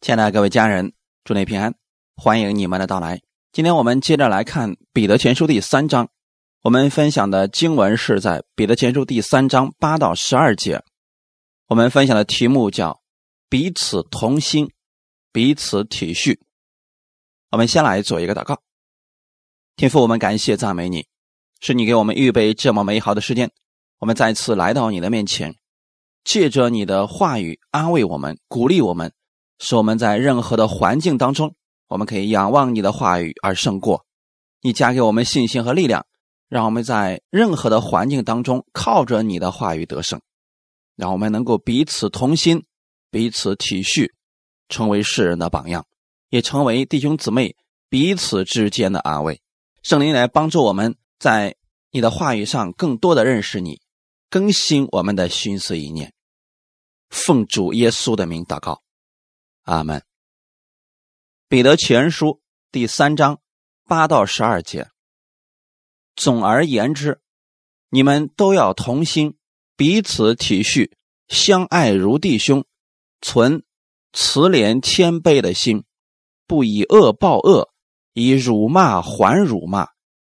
[0.00, 0.94] 亲爱的各位家人，
[1.24, 1.74] 祝你平安，
[2.16, 3.20] 欢迎你们的到来。
[3.52, 6.08] 今天我们接着来看《彼得前书》第三章，
[6.62, 10.82] 我们分享的经文是在《彼得前书》第三章八到十二节。
[11.66, 13.02] 我们分享的题目叫
[13.50, 14.70] “彼此同心，
[15.32, 16.38] 彼此体恤”。
[17.52, 18.58] 我们先来做一个祷告，
[19.76, 21.06] 天父，我们感谢赞美你，
[21.60, 23.50] 是你给我们预备这么美好的时间，
[23.98, 25.54] 我们再次来到你的面前，
[26.24, 29.12] 借着你的话语安慰我们，鼓励我们。
[29.60, 31.54] 使我们在任何的环境当中，
[31.86, 34.06] 我们可以仰望你的话语而胜过。
[34.62, 36.06] 你加给我们信心和力量，
[36.48, 40.18] 让我们在任何的环境当中靠着你的话语得胜，
[40.96, 42.64] 让我们能够彼此同心，
[43.10, 44.10] 彼此体恤，
[44.70, 45.86] 成为世人的榜样，
[46.30, 47.54] 也成为弟兄姊妹
[47.90, 49.42] 彼此之间的安慰。
[49.82, 51.54] 圣灵来帮助我们在
[51.90, 53.80] 你的话语上更多的认识你，
[54.30, 56.14] 更新我们的心思意念。
[57.10, 58.80] 奉主耶稣的名祷告。
[59.62, 60.02] 阿门。
[61.48, 62.40] 彼得前书
[62.72, 63.40] 第三章
[63.86, 64.88] 八到十二节。
[66.16, 67.20] 总而言之，
[67.88, 69.36] 你们都要同心，
[69.76, 70.92] 彼此体恤，
[71.28, 72.64] 相爱如弟兄，
[73.20, 73.64] 存
[74.12, 75.84] 慈怜谦卑的心，
[76.46, 77.70] 不以恶报恶，
[78.12, 79.88] 以辱骂还辱骂，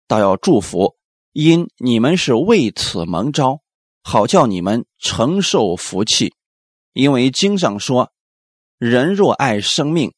[0.08, 0.98] 倒要祝福，
[1.34, 3.62] 因你们是为此蒙召，
[4.04, 6.34] 好叫你们承受福气。
[6.94, 8.12] 因为经上说。
[8.78, 10.14] 人若爱生命，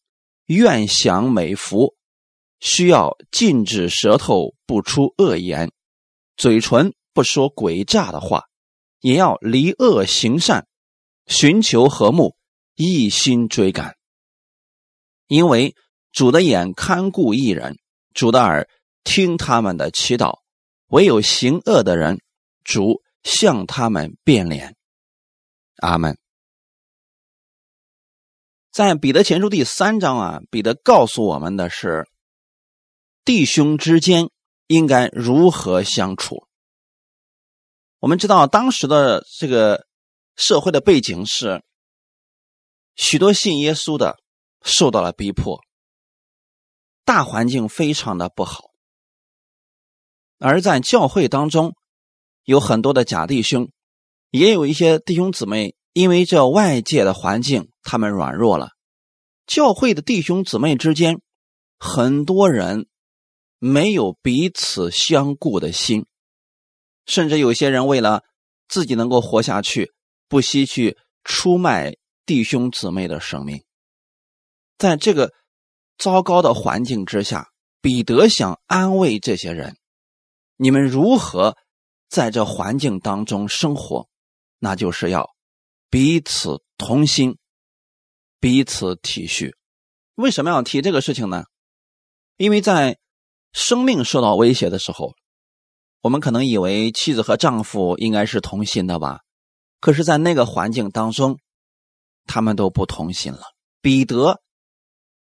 [0.47, 1.95] 愿享美福，
[2.59, 5.71] 需要禁止舌头不出恶言，
[6.35, 8.49] 嘴唇不说诡诈的话，
[8.99, 10.67] 也要离恶行善，
[11.25, 12.35] 寻求和睦，
[12.75, 13.95] 一心追赶。
[15.27, 15.73] 因为
[16.11, 17.79] 主的眼看顾一人，
[18.13, 18.67] 主的耳
[19.05, 20.39] 听他们的祈祷，
[20.87, 22.19] 唯有行恶的人，
[22.65, 24.75] 主向他们变脸。
[25.77, 26.17] 阿门。
[28.79, 32.07] 在彼得前书第三章啊，彼得告诉我们的是，
[33.25, 34.29] 弟兄之间
[34.67, 36.47] 应该如何相处。
[37.99, 39.85] 我们知道当时的这个
[40.37, 41.61] 社会的背景是，
[42.95, 44.15] 许多信耶稣的
[44.61, 45.59] 受到了逼迫，
[47.03, 48.69] 大环境非常的不好。
[50.37, 51.75] 而在教会当中，
[52.45, 53.69] 有很多的假弟兄，
[54.29, 55.75] 也有一些弟兄姊妹。
[55.99, 58.69] 因为这外界的环境，他们软弱了。
[59.45, 61.19] 教会的弟兄姊妹之间，
[61.77, 62.87] 很多人
[63.57, 66.05] 没有彼此相顾的心，
[67.05, 68.23] 甚至有些人为了
[68.69, 69.91] 自己能够活下去，
[70.29, 73.65] 不惜去出卖弟兄姊妹的生命。
[74.77, 75.33] 在这个
[75.97, 77.49] 糟糕的环境之下，
[77.81, 79.75] 彼得想安慰这些人：
[80.55, 81.57] 你们如何
[82.07, 84.07] 在这环境当中生活？
[84.59, 85.29] 那就是要。
[85.91, 87.39] 彼此同心，
[88.39, 89.55] 彼此体恤。
[90.13, 91.45] 为什么要提这个事情呢？
[92.37, 92.99] 因为在
[93.53, 95.15] 生命受到威胁的时候，
[96.01, 99.21] 我们可能以为妻子和丈夫应该是同心的吧？
[99.79, 101.39] 可是，在那个环境当中，
[102.25, 103.41] 他们都不同心了。
[103.81, 104.39] 彼得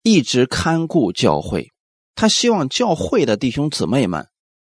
[0.02, 1.72] 一直看顾教会，
[2.16, 4.28] 他希望教会的弟兄姊妹们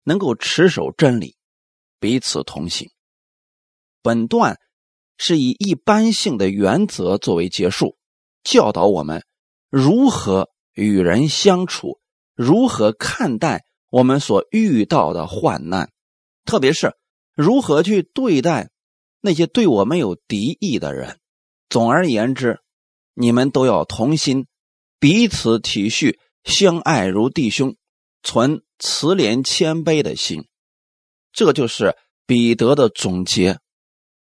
[0.04, 1.36] 能够持守真理，
[2.00, 2.92] 彼此同心。
[4.04, 4.60] 本段。
[5.26, 7.96] 是以一般性的原则作为结束，
[8.44, 9.26] 教导我们
[9.70, 12.02] 如何与人相处，
[12.36, 15.90] 如何看待我们所遇到的患难，
[16.44, 16.94] 特别是
[17.34, 18.70] 如何去对待
[19.22, 21.20] 那些对我们有敌意的人。
[21.70, 22.60] 总而言之，
[23.14, 24.48] 你们都要同心，
[25.00, 27.78] 彼此体恤，相爱如弟兄，
[28.24, 30.50] 存慈怜谦卑的心。
[31.32, 31.96] 这就是
[32.26, 33.63] 彼得的总结。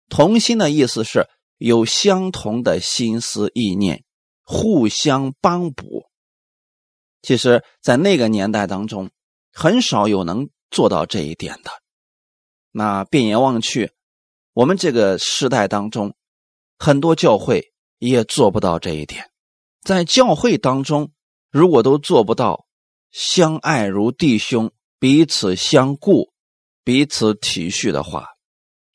[0.10, 4.04] 同心的意思是有相同的心思意念，
[4.44, 6.06] 互相帮补。
[7.22, 9.10] 其实，在那个年代当中，
[9.52, 11.72] 很少有能做到这一点的。
[12.72, 13.92] 那变眼望去，
[14.54, 16.16] 我们这个时代当中，
[16.78, 19.30] 很多教会也做不到这一点。
[19.82, 21.12] 在教会当中，
[21.50, 22.66] 如果都做不到
[23.12, 26.32] 相爱如弟兄、彼此相顾、
[26.84, 28.28] 彼此体恤的话，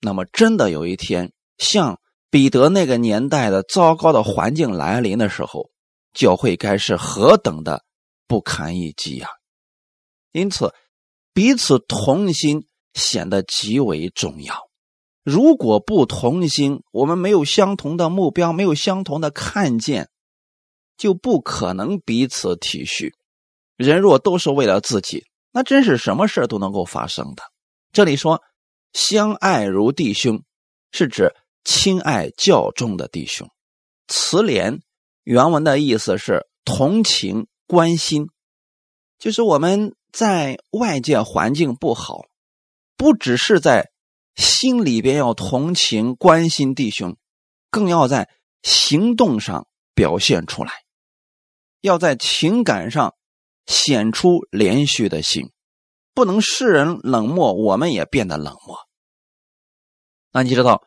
[0.05, 5.71] 那么，真的有一天，像彼得那个年代的糟糕的环境来临的时候，
[6.13, 7.85] 教会该是何等的
[8.27, 9.29] 不堪一击呀！
[10.33, 10.75] 因此，
[11.33, 14.69] 彼此同心显得极为重要。
[15.23, 20.09] 如果不同心，我们没有相同的目标，没有相同的看见，
[20.97, 23.13] 就不可能彼此体恤。
[23.77, 27.45] 人若都是为了自己，那真是什么事都能够发生的。
[27.93, 28.43] 这里说。
[28.93, 30.43] 相爱如弟兄，
[30.91, 31.35] 是指
[31.65, 33.47] 亲爱较重的弟兄；
[34.09, 34.81] 慈怜
[35.25, 38.29] 原文的意思是同情、关心，
[39.19, 42.27] 就是我们在外界环境不好，
[42.97, 43.91] 不只是在
[44.35, 47.17] 心里边要同情、关心弟兄，
[47.71, 48.29] 更要在
[48.62, 50.73] 行动上表现出来，
[51.81, 53.15] 要在情感上
[53.67, 55.52] 显出连续的心，
[56.14, 58.76] 不能世人冷漠，我们也变得冷漠。
[60.32, 60.82] 那你知道，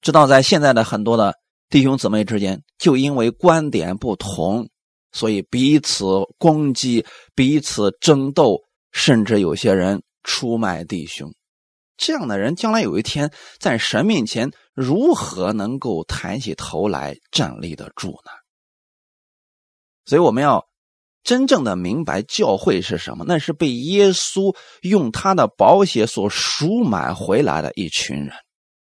[0.00, 1.34] 知道在现在的很多的
[1.68, 4.68] 弟兄姊妹之间，就因为观点不同，
[5.12, 6.04] 所以彼此
[6.38, 11.34] 攻击、彼此争斗，甚至有些人出卖弟兄。
[11.96, 18.30] 这样的人将来有一天在神面前，如何能够抬起头来站立得住呢？
[20.04, 20.66] 所以我们要
[21.22, 28.32] 真正的明白教会是什么，那是被耶稣用他的宝血所赎买回来的一群人。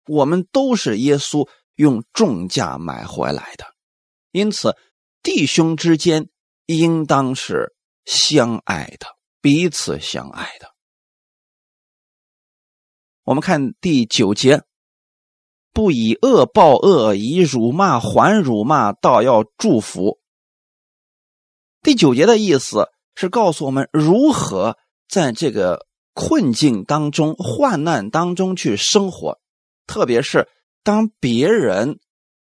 [0.07, 3.65] 我们都是耶稣用重价买回来的，
[4.31, 4.77] 因此
[5.23, 6.29] 弟兄之间
[6.67, 7.75] 应当是
[8.05, 9.07] 相爱的，
[9.41, 10.69] 彼此相爱的。
[13.25, 14.63] 我们看第九节，
[15.73, 20.20] 不以恶报恶，以辱骂还辱骂，倒要祝福。
[21.83, 24.77] 第九节的意思是告诉我们如何
[25.09, 29.39] 在这个困境当中、患难当中去生活。
[29.87, 30.49] 特别是
[30.83, 31.99] 当别人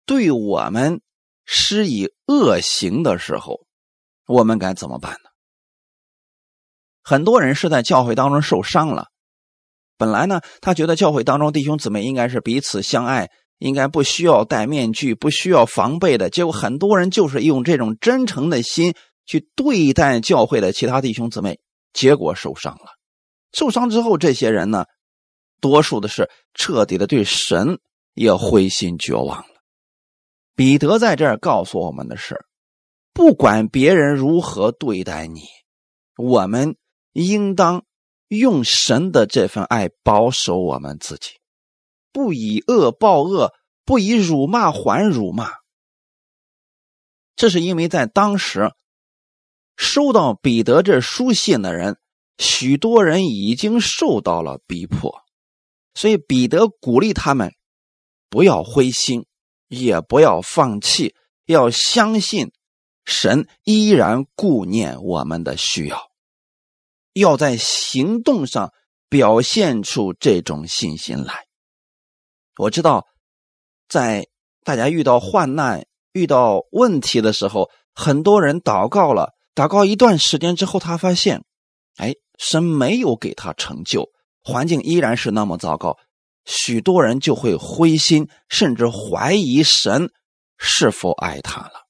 [0.06, 1.00] 对我们
[1.44, 3.66] 施以恶行的时候，
[4.26, 5.30] 我们该怎么办呢？
[7.02, 9.08] 很多人是在教会当中受伤了。
[9.96, 16.30] 本来呢，他觉得教会当中弟兄姊妹应该是彼此相爱，应该不需要戴面具，不需要防备的。
[16.30, 18.94] 结果很多人就是用这种真诚的心
[19.26, 21.60] 去对待教会的其他弟兄姊妹，
[21.92, 22.92] 结果受伤了。
[23.52, 24.86] 受伤之后，这些人呢？
[25.60, 27.78] 多数的是彻底的对神
[28.12, 29.62] 也灰心绝望了。
[30.54, 32.44] 彼得在这儿告诉我们的是：
[33.14, 35.40] 不管别人如何对待你，
[36.18, 36.76] 我们
[37.12, 37.86] 应当
[38.28, 41.30] 用神的这份爱保守我们自己，
[42.12, 43.54] 不以恶报恶，
[43.86, 45.50] 不以辱骂还辱骂。
[47.36, 48.74] 这是因为在当时
[49.76, 51.96] 收到彼得这书信的人，
[52.38, 55.22] 许多人已经受到了逼迫。
[55.94, 57.54] 所以彼得鼓励他们
[58.28, 59.26] 不要灰心，
[59.68, 61.14] 也不要放弃，
[61.46, 62.52] 要相信
[63.04, 66.10] 神依然顾念我们的需要，
[67.12, 68.72] 要在行动上
[69.08, 71.46] 表现出这种信心来。
[72.56, 73.06] 我知道，
[73.88, 74.26] 在
[74.64, 81.44] 大家遇到患难、遇到问题的时候，很多人祷告了，祷告一段时间之后，他发现，
[81.96, 84.10] 哎，神没有给他成就。
[84.42, 85.96] 环境依然是那么糟糕，
[86.44, 90.10] 许多人就会灰心，甚至怀疑神
[90.58, 91.86] 是否爱他了。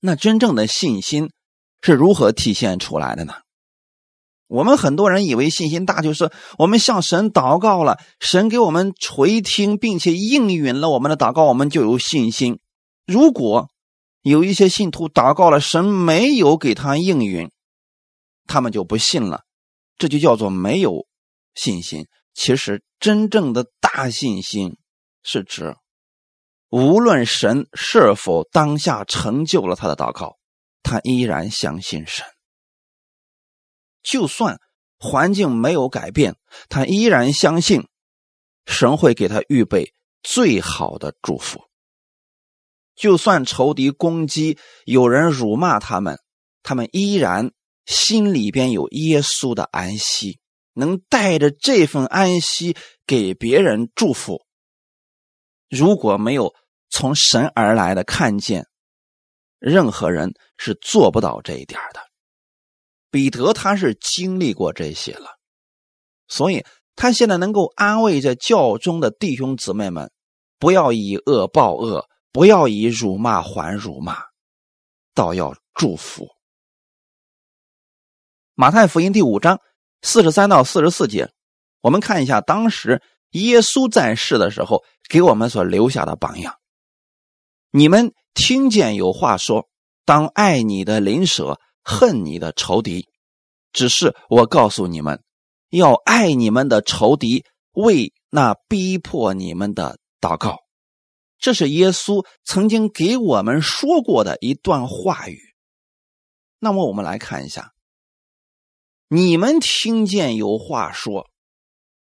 [0.00, 1.30] 那真正的信心
[1.80, 3.34] 是如何体现出来的呢？
[4.48, 12.58] 我们很多人以为信心大就是我们向神祷告了，神给我们垂听，并且应允了我们的祷告，我们就有信心。
[13.06, 13.68] 如果
[14.28, 17.50] 有一些信徒祷告了，神没有给他应允，
[18.46, 19.44] 他们就不信了。
[19.96, 21.06] 这就叫做没有
[21.54, 22.06] 信心。
[22.34, 24.76] 其实真正的大信心
[25.22, 25.74] 是指，
[26.68, 30.36] 无论神是否当下成就了他的祷告，
[30.82, 32.24] 他依然相信神。
[34.02, 34.58] 就算
[34.98, 36.36] 环境没有改变，
[36.68, 37.88] 他依然相信
[38.66, 41.67] 神会给他预备最好的祝福。
[42.98, 46.18] 就算仇敌攻击，有人辱骂他们，
[46.62, 47.52] 他们依然。
[47.86, 50.40] 心里边有耶稣的安息，
[50.74, 52.76] 能带着这份安息
[53.06, 54.44] 给别人祝福。
[55.70, 56.54] 如果没有
[56.90, 58.66] 从神而来的看见，
[59.58, 62.00] 任何人是做不到这一点的。
[63.10, 65.38] 彼得他是经历过这些了，
[66.28, 70.10] 所以他现在能够安慰着教中的弟兄姊妹们，
[70.58, 74.18] 不要以恶报恶，不要以辱骂还辱骂，
[75.14, 76.28] 倒要祝福。
[78.54, 79.60] 马太福音第五章
[80.02, 81.30] 四十三到四十四节，
[81.80, 86.56] 我们看一下当时耶稣在世的时候给我们所留下的榜样。
[87.70, 89.68] 你们听见有话说
[90.04, 93.08] ：“当爱你的邻舍，恨你的仇敌。”
[93.72, 95.22] 只是我告诉你们，
[95.70, 100.58] 要爱你们的仇敌，为那逼迫你们的祷告。
[101.38, 105.40] 这是耶稣曾经给我们说过的一段话语。
[106.58, 107.72] 那么我们来看一下。
[109.08, 111.30] 你们听见有话说，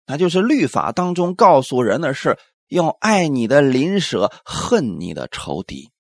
[0.06, 2.38] 那就是律法当中告诉人的是
[2.68, 5.92] 要爱你的邻舍，恨你的仇敌。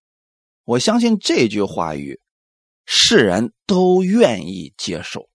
[0.65, 2.19] 我相信这句话语，
[2.85, 5.29] 世人都愿意接受。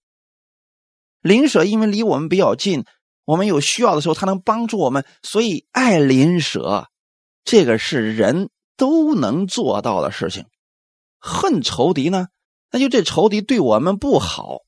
[1.19, 2.85] 邻舍因为离我们比较近，
[3.25, 6.87] 我们有需要的时候他能帮助我们，所以爱邻舍，
[7.49, 10.45] 这个是人都能做到的事情。
[11.17, 12.27] 恨仇敌呢，
[12.69, 14.59] 那就这仇敌对我们不好，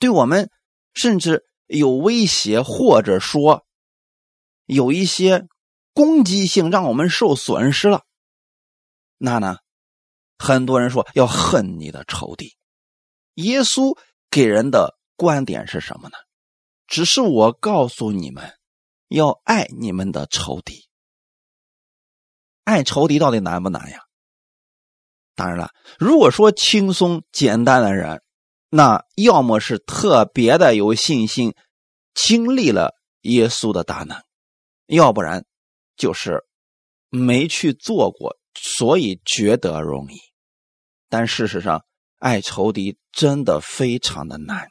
[0.00, 0.50] 对我们
[0.92, 3.64] 甚至有威胁，或者说
[4.66, 5.46] 有一些
[5.92, 8.02] 攻击性，让我们受损失了。
[9.18, 9.58] 那呢，
[10.36, 12.56] 很多人说要恨你的仇敌，
[13.34, 13.96] 耶稣。
[14.30, 16.16] 给人的观点是什么呢？
[16.88, 18.52] 只是我告诉你们，
[19.06, 20.88] 要爱你们的仇敌。
[22.64, 24.00] 爱仇敌到底难不难呀？
[25.36, 28.22] 当然了，如果说轻松简单的人，
[28.70, 31.54] 那要么是特别的有信心，
[32.14, 34.22] 经历了耶稣的大能，
[34.86, 35.44] 要不然
[35.96, 36.44] 就是
[37.10, 40.18] 没去做过，所以觉得容易。
[41.08, 41.84] 但事实上，
[42.18, 44.68] 爱仇敌真的非常的难，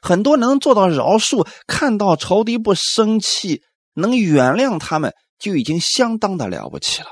[0.00, 3.62] 很多能做到饶恕，看到仇敌不生气，
[3.94, 7.08] 能原谅他们，就已经相当的了不起了。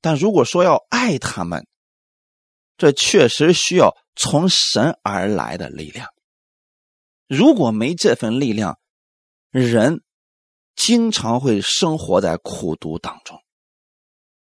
[0.00, 1.66] 但如果说要爱他们，
[2.76, 6.08] 这确实需要从神而来的力量。
[7.26, 8.78] 如果没这份力量，
[9.50, 10.02] 人
[10.76, 13.40] 经常会生活在苦毒当中，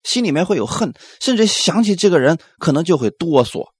[0.03, 3.71] 心里面会有恨，甚至想起这个人，可能就会哆嗦。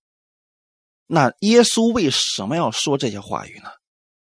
[1.08, 3.70] 那耶稣为什么要说这些话语呢？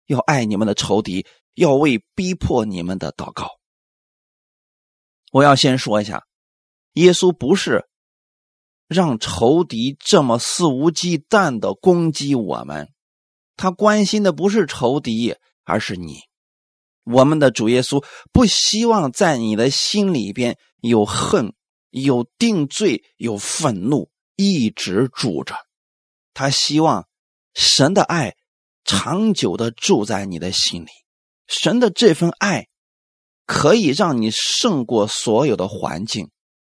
[0.06, 3.60] 要爱你们的仇敌，要为逼迫你们的祷告。
[5.30, 6.25] 我要先说一下，
[6.94, 7.88] 耶稣不是
[8.88, 12.88] 让仇敌这么肆无忌惮的攻击我们，
[13.56, 16.18] 他关心的不是仇敌，而是你。
[17.04, 21.54] 我们的主耶稣不希望在你的心里边有恨、
[21.90, 25.54] 有定罪、有愤怒一直住着。
[26.34, 27.06] 他希望
[27.54, 28.37] 神的爱
[28.84, 30.88] 长久的住在你的心里，
[31.46, 32.66] 神的这份爱
[33.50, 36.30] 可以让你胜过所有的环境，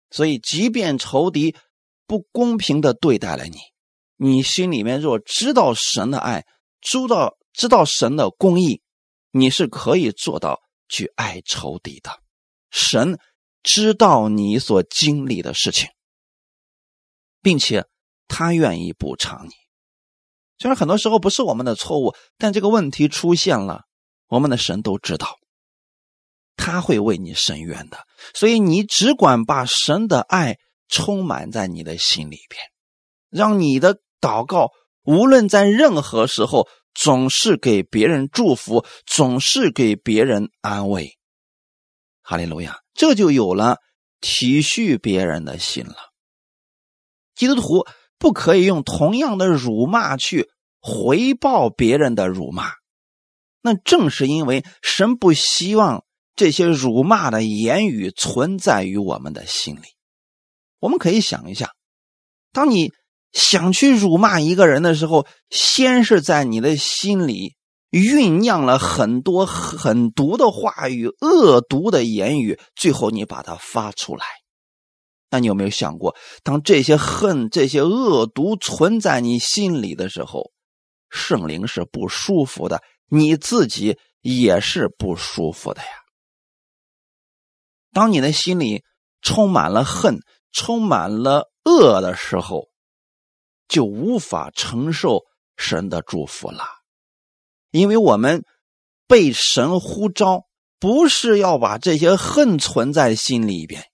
[0.09, 1.55] 所以即便仇敌
[2.07, 3.59] 不公平的对待了你，
[4.17, 6.47] 你心里面若知道神的爱，
[6.81, 8.81] 知道知道神的公义，
[9.29, 12.19] 你是可以做到去爱仇敌的。
[12.71, 13.19] 神
[13.61, 15.89] 知道你所经历的事情，
[17.41, 17.85] 并且。
[18.25, 19.51] 他愿意补偿你，
[20.57, 23.83] 虽然很多时候不是我们的错误，但这个问题出现了，
[24.27, 25.37] 我们的神都知道，
[26.55, 27.97] 他会为你伸冤的。
[28.33, 30.57] 所以你只管把神的爱
[30.87, 32.61] 充满在你的心里边，
[33.29, 34.71] 让你的祷告
[35.03, 41.17] 无论在任何时候，总是给别人祝福，总是给别人安慰。
[42.21, 43.77] 哈利路亚，这就有了
[44.21, 45.95] 体恤别人的心了。
[47.35, 47.85] 基督徒。
[48.19, 52.71] 不可以用同样的辱骂去回报别人的辱骂，
[53.61, 56.05] 那正是因为神不希望
[56.35, 59.87] 这些辱骂的言语存在于我们的心里。
[60.79, 61.71] 我们可以想一下，
[62.51, 62.91] 当你
[63.31, 67.55] 想去辱骂一个人的时候，先是在你的心里
[67.91, 74.25] 酝酿了很多狠毒的话语、恶毒的言语，最后你把它发出来。
[75.29, 80.51] 那你有没有想过，当这些恨、这些恶毒存在你心里的时候，
[81.09, 86.02] 圣灵是不舒服的，你自己也是不舒服的呀。
[87.93, 88.83] 当你的心里
[89.21, 90.19] 充满了恨、
[90.51, 92.69] 充满了恶的时候，
[93.67, 95.21] 就无法承受
[95.55, 96.65] 神的祝福了，
[97.71, 98.43] 因为我们
[99.07, 100.45] 被神呼召，
[100.79, 103.85] 不是要把这些恨存在心里边。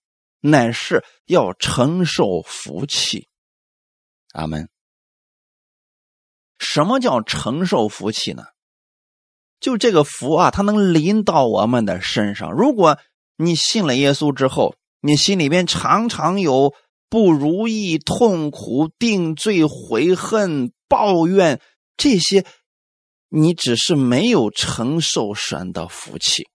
[0.41, 3.27] 乃是要承受福气，
[4.31, 4.69] 阿门。
[6.57, 8.45] 什么叫承受福气呢？
[9.59, 12.53] 就这个福啊，它能临到我们的身上。
[12.53, 12.97] 如果
[13.41, 16.73] 你信了耶稣之后，你心里边常常有
[17.09, 21.61] 不如意、痛苦、定罪、悔恨、抱怨
[21.95, 22.45] 这些，
[23.29, 26.49] 你只是没有承受神的福气。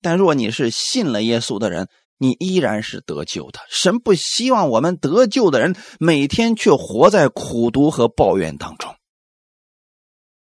[0.00, 3.60] 但若你是信了耶稣的人，你依然是得救的。
[3.68, 8.94] 神不希望我们得救的人每天却活在苦读和抱怨当中。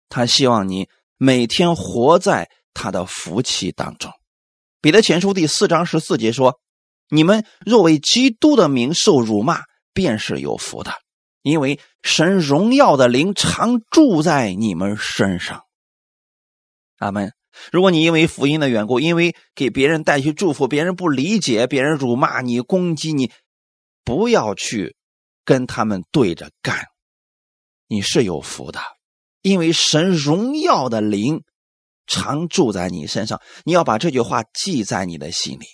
[0.09, 4.13] 他希望你每天活在他的福气当中。
[4.81, 6.61] 彼得前书第四章十四节说
[7.11, 10.93] ：“你们若为基督的名受辱骂，便是有福的，
[11.43, 15.65] 因为神荣耀的灵常住在你们身上。”
[16.99, 17.33] 阿门。
[17.73, 23.33] 如果你因为福音的缘故，因为给别人带去祝福，别人不理解，别人辱骂你、攻击你，
[24.05, 24.95] 不要去
[25.45, 26.87] 跟他们对着干，
[27.89, 28.79] 你是有福的，
[29.43, 31.43] 因为神荣耀的灵
[32.09, 33.41] 常住在你身上。
[33.63, 35.67] 你要把这句话记在你的心里，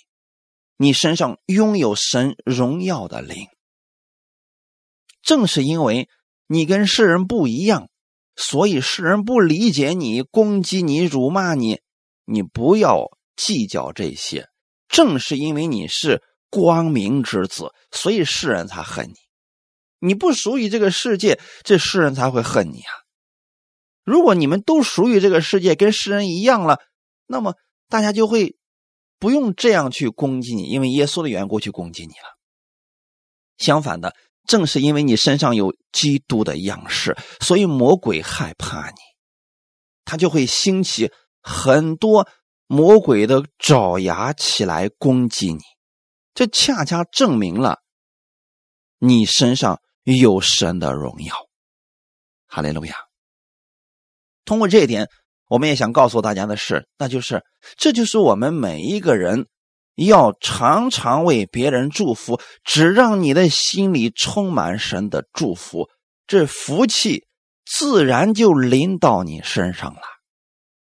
[0.77, 3.47] 你身上拥有神荣耀的灵。
[5.23, 6.07] 正是因为
[6.47, 7.89] 你跟世人不一样，
[8.35, 11.79] 所以世人不理解你，攻击你，辱骂你。
[12.25, 14.47] 你不要计较这些。
[14.87, 19.15] 正是因为你是光明之子，所以世人才恨你。
[19.99, 22.93] 你不属于这个世界，这世人才会恨你啊！
[24.05, 26.79] 如果你们都属于这个世界，跟世人一样了，
[27.27, 27.55] 那么
[27.89, 28.55] 大家就会
[29.19, 32.37] 不用这样去攻击你，因为耶稣的缘故去攻击你了。
[33.57, 34.15] 相反的。
[34.47, 38.95] 正是因为你身上有基督的样式，所以魔鬼害怕你，
[40.03, 42.29] 他就会兴起很多
[42.67, 45.61] 魔鬼的爪牙起来攻击你。
[46.35, 47.79] 这恰恰证明了
[48.99, 51.33] 你身上有神的荣耀。
[52.45, 53.04] 哈利路亚！
[54.45, 55.09] 通过这一点，
[55.49, 57.43] 我们也想告诉大家的是，那就是
[57.77, 59.47] 这就是我们每一个人。
[59.97, 65.87] 要常常为别人祝福，只让你的心里充满神的祝福，
[66.27, 67.23] 这福气
[67.65, 70.01] 自然就临到你身上了。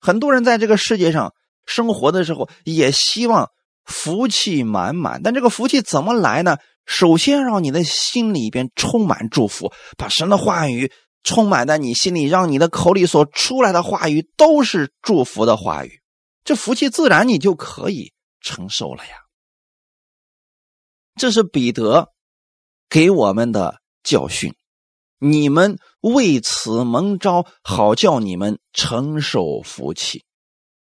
[0.00, 1.34] 很多人在这个世界上
[1.66, 3.50] 生活的时候，也希望
[3.84, 6.56] 福气满满，但这个福气怎么来呢？
[6.87, 10.90] 首先让你的心里边充满祝福，把神的话语
[11.25, 16.00] 充满在你心里，让你的口里所出来的话语都是祝福的话语，
[16.45, 18.12] 这福气自然你就可以。
[18.47, 19.12] 承受了呀，
[21.14, 22.12] 这是彼得
[22.90, 24.54] 给我们的教训。
[25.19, 30.26] 你们为此蒙召，好叫你们承受福气。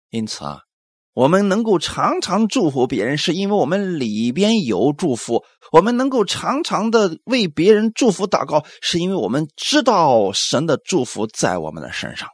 [0.08, 0.62] 因此啊，
[1.12, 12.28] 我们能够常常祝福别人，是因为我们里边有祝福；我们能够常常的为别人祝福祷告，是因为我们知道神的祝福在我们的身上。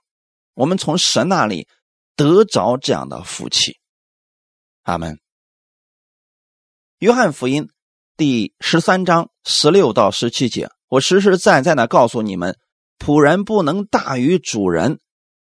[0.54, 1.68] 我们从神那里
[2.16, 3.78] 得着这样的福气。
[4.82, 5.18] 阿门。
[6.98, 7.68] 约翰福音
[8.16, 12.56] 第十三章十六到十七节，我实实在在的告诉你们：
[12.98, 15.00] 仆人不能大于主人，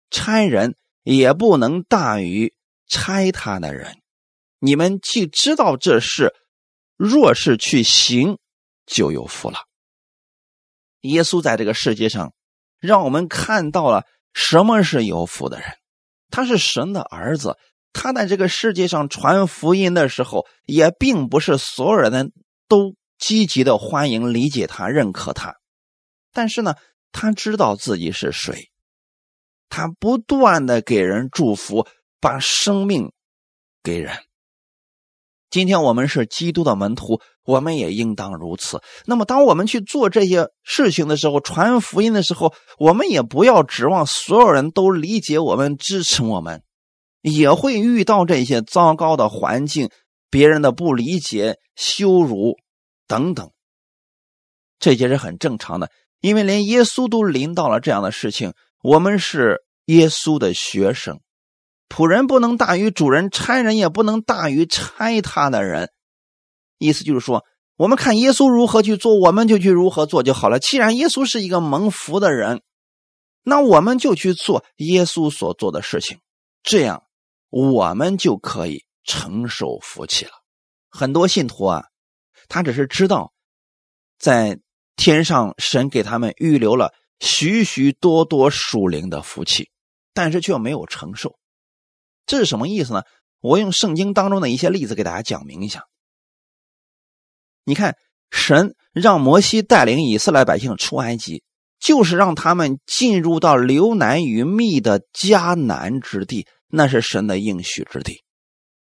[0.10, 2.54] 差人也不能大于
[2.88, 3.98] 拆他的人。
[4.60, 6.34] 你们既知道这事，
[6.96, 8.38] 若是去行，
[8.86, 9.60] 就有福了。
[11.02, 12.34] 耶稣在这个世界上，
[12.80, 15.68] 让我们看到了什么是有福的人，
[16.30, 17.58] 他是神的儿子。
[17.92, 22.32] 他在这个世界上传福音的时候，也并不是所有人
[22.68, 25.56] 都积极的欢迎、理解他、认可他。
[26.32, 26.74] 但是呢，
[27.12, 28.72] 他知道自己是谁，
[29.70, 31.86] 他不断的给人祝福，
[32.24, 33.12] 把生命
[33.84, 34.16] 给人。
[35.50, 38.82] 今天我们是基督的门徒，我们也应当如此。
[39.06, 46.64] 那么，当我们去做这些事情的时候，传福音的时候，我们也不要指望所有人都理解我们、支持我们。
[47.22, 49.90] 也会遇到这些糟糕的环境，
[50.30, 52.56] 别人的不理解、羞辱
[53.06, 53.52] 等等，
[54.80, 55.92] 这些是很正常的。
[56.22, 61.20] 因为连耶稣都临到了这样的事情，我们是耶稣的学生，
[61.94, 65.92] 仆人不能大于主人，差人也不能大于差他的人。
[66.80, 70.58] 意思就是说，我们看耶稣如何去做，我们就去如何做就好了。
[70.58, 72.64] 既然耶稣是一个蒙福的人，
[73.44, 76.18] 那我们就去做耶稣所做的事情，
[76.64, 77.04] 这样。
[77.52, 80.32] 我们就可以承受福气了。
[80.90, 81.84] 很多信徒啊，
[82.48, 83.34] 他只是知道，
[84.18, 84.60] 在
[84.96, 89.70] 天上神给他们预留了许许多多属灵的福气，
[90.16, 91.38] 但是却没有承受。
[92.26, 93.04] 这是什么意思呢？
[93.40, 95.86] 我用圣经当中的一些例子给大家讲明一下。
[97.66, 97.96] 你看，
[98.32, 101.44] 神让摩西带领以色列百姓出埃及，
[101.80, 106.48] 就是让他们进入到流难与密的迦南之地。
[106.76, 108.24] 那是神的应许之地，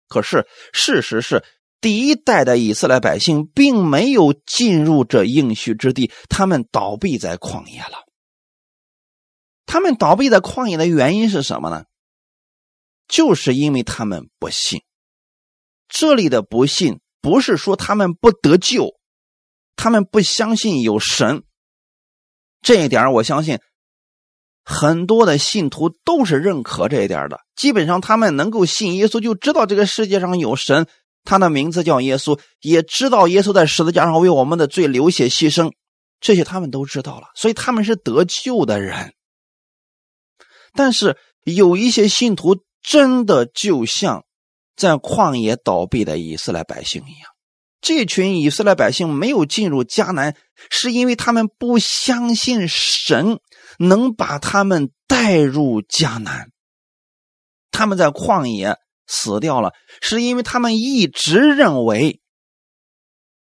[0.10, 1.42] 可是事实是，
[1.80, 8.04] 第一代的以色列百姓并没有进入这应许之地，他们倒闭在旷野了。
[9.66, 11.86] 他们倒闭在旷野的原因是什么呢？
[13.08, 14.82] 就是因为他们不信。
[15.88, 18.94] 这里的不信，不是说他们不得救，
[19.76, 21.44] 他们不相信有神。
[22.62, 23.60] 这一点，我相信。
[24.70, 30.90] 很多的信徒都是认可这一点的，基本上他们能够信耶稣，就知道这个世界上有神，
[31.24, 35.72] 他的名字叫耶稣，也知道耶稣在十字架上为我们的罪流血牺牲，
[36.20, 39.14] 这些他们都知道了，所以他们是得救的人。
[40.74, 44.24] 但是有一些信徒真的就像
[44.78, 47.30] 在旷野倒闭的以色列百姓一样，
[47.82, 50.38] 这群以色列百姓没有进入迦南，
[50.70, 53.42] 是因为他们不相信神
[53.78, 56.50] 能把他们带入迦南。
[57.72, 62.22] 他们在旷野死掉了，是因为他们一直认为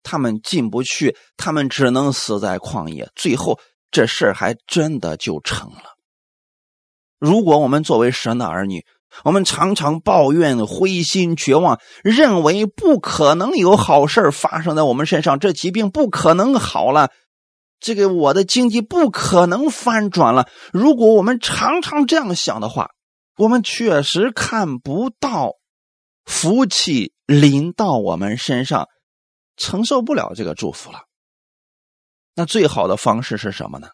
[0.04, 3.12] 他们进不去，他们只能死在旷野。
[3.14, 3.60] 最后，
[3.92, 5.98] 这事儿还真的就成了。
[7.20, 8.86] 如果我们作为神的儿女，
[9.24, 17.12] 我们常常抱怨、灰心、绝望，认为不可能有好事发生在我们身上，这疾病不可能好了，
[17.80, 20.50] 这个我的经济不可能翻转了。
[20.72, 22.90] 如果我们常常这样想的话，
[23.38, 25.54] 我们确实看不到
[26.26, 28.88] 福气临到我们身上，
[29.58, 31.02] 承受不了这个祝福了。
[32.36, 33.90] 那最好的方式是什么呢？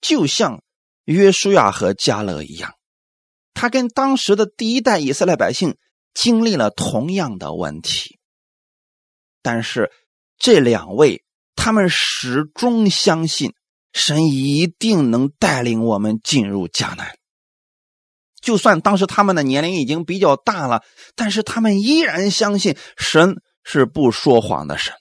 [0.00, 0.62] 就像
[1.04, 2.75] 约书亚和加勒一样。
[3.56, 5.78] 他跟当时的第一代以色列百姓
[6.12, 8.18] 经历了同样的问题，
[9.40, 9.90] 但是
[10.36, 13.54] 这两位他们始终相信
[13.94, 17.16] 神一定能带领我们进入迦南。
[18.42, 20.82] 就算当时他们的年龄已经比较大了，
[21.14, 24.92] 但是他们依然相信神是不说谎的神。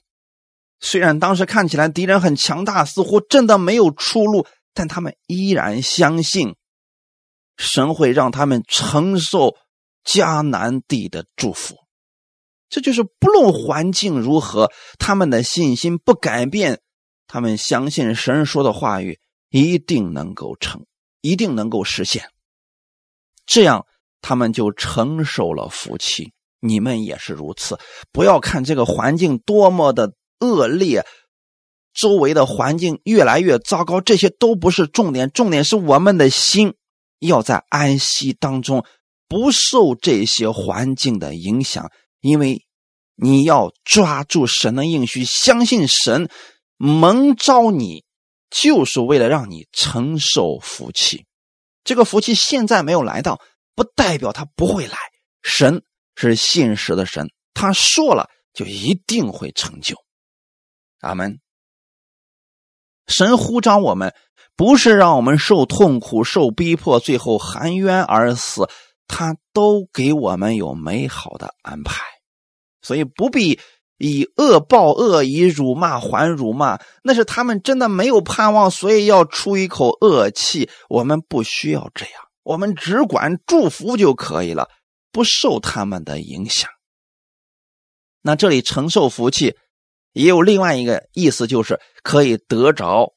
[0.79, 6.55] 虽然当时看起来敌人很强大，似乎真的没有出路，但他们依然相信。
[7.57, 9.55] 神会让他们承受
[10.03, 11.75] 迦南地的祝福，
[12.69, 16.81] 这就是不论环境如何，他们的信心不改变，
[17.27, 20.85] 他们相信神说的话语一定能够成，
[21.21, 22.29] 一定能够实现。
[23.45, 23.85] 这样，
[24.21, 26.33] 他们就承受了福气。
[26.59, 27.77] 你们也是如此。
[28.11, 31.05] 不要看这个环境多么的恶劣，
[31.93, 36.73] 周围的环境越来越糟糕，这些都不是重点，重点是我们的心。
[37.25, 38.85] 要在安息当中
[39.27, 42.63] 不受这些环境的影响，因为
[43.15, 46.29] 你要抓住神的应许，相信神
[46.77, 48.03] 蒙召你，
[48.49, 51.25] 就是为了让你承受福气。
[51.83, 53.39] 这个福气现在没有来到，
[53.75, 54.97] 不代表他不会来。
[55.41, 55.83] 神
[56.15, 59.95] 是信实的神，他说了就一定会成就。
[60.99, 61.39] 阿门。
[63.07, 64.13] 神呼召我们。
[64.57, 68.69] 不是让我们受痛苦、受逼迫，最后含冤而死，
[69.05, 72.01] 他都给我们有美好的安排，
[72.81, 73.59] 所以不必
[73.97, 76.79] 以恶报恶，以辱骂还辱骂。
[77.03, 80.69] 那是他们真的没有盼望，所以要出一口恶气。
[80.87, 82.13] 我们不需要这样，
[82.43, 84.69] 我们只管祝福就可以了，
[85.11, 86.69] 不受他们的影响。
[88.21, 89.57] 那这里承受福气，
[90.15, 93.13] 也有另外一个意思，就是可以得着。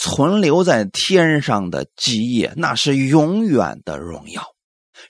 [0.00, 4.42] 存留在天上的基业，那是永远的荣耀。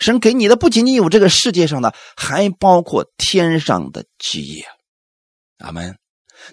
[0.00, 4.64] 神给你的不仅仅有这个世界上的，还包括天上的基业。
[5.58, 5.94] 阿门。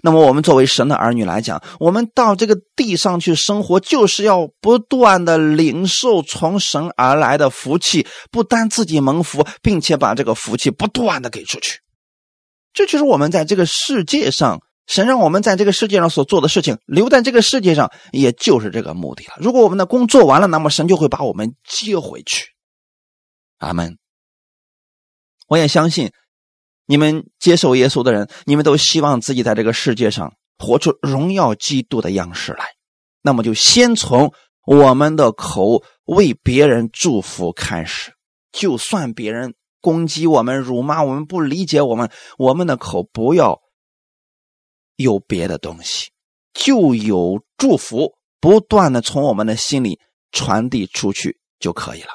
[0.02, 11.78] 那么，我们作为神的儿女来讲，我们到这个地上去生活，就是要不断的领受从神而来的福气，不单自己蒙福，并且把这个福气不断的给出去。
[12.76, 14.60] 这就是我们在这个世界上。
[14.86, 19.32] 神让我们在这个世界上所做的事情，留在这个世界上，也就是这个目的了。
[19.40, 22.52] 如果我们的工做完了，那么神就会把我们接回去。
[23.58, 23.98] 阿门。
[25.48, 26.12] 我也相信，
[26.86, 32.66] 你们接受耶稣的人，你们都希望自己在这个世界上活出荣耀基督的样式来。
[33.22, 34.32] 那么，就先从
[34.68, 38.12] 我们的口为别人祝福开始。
[38.52, 43.60] 就算别人攻击我们、辱骂我们、不理解我们，我们的口不要。
[44.96, 46.10] 有别的东西，
[46.54, 50.00] 就有祝福不断的从我们的心里
[50.32, 52.08] 传递出去就可以了。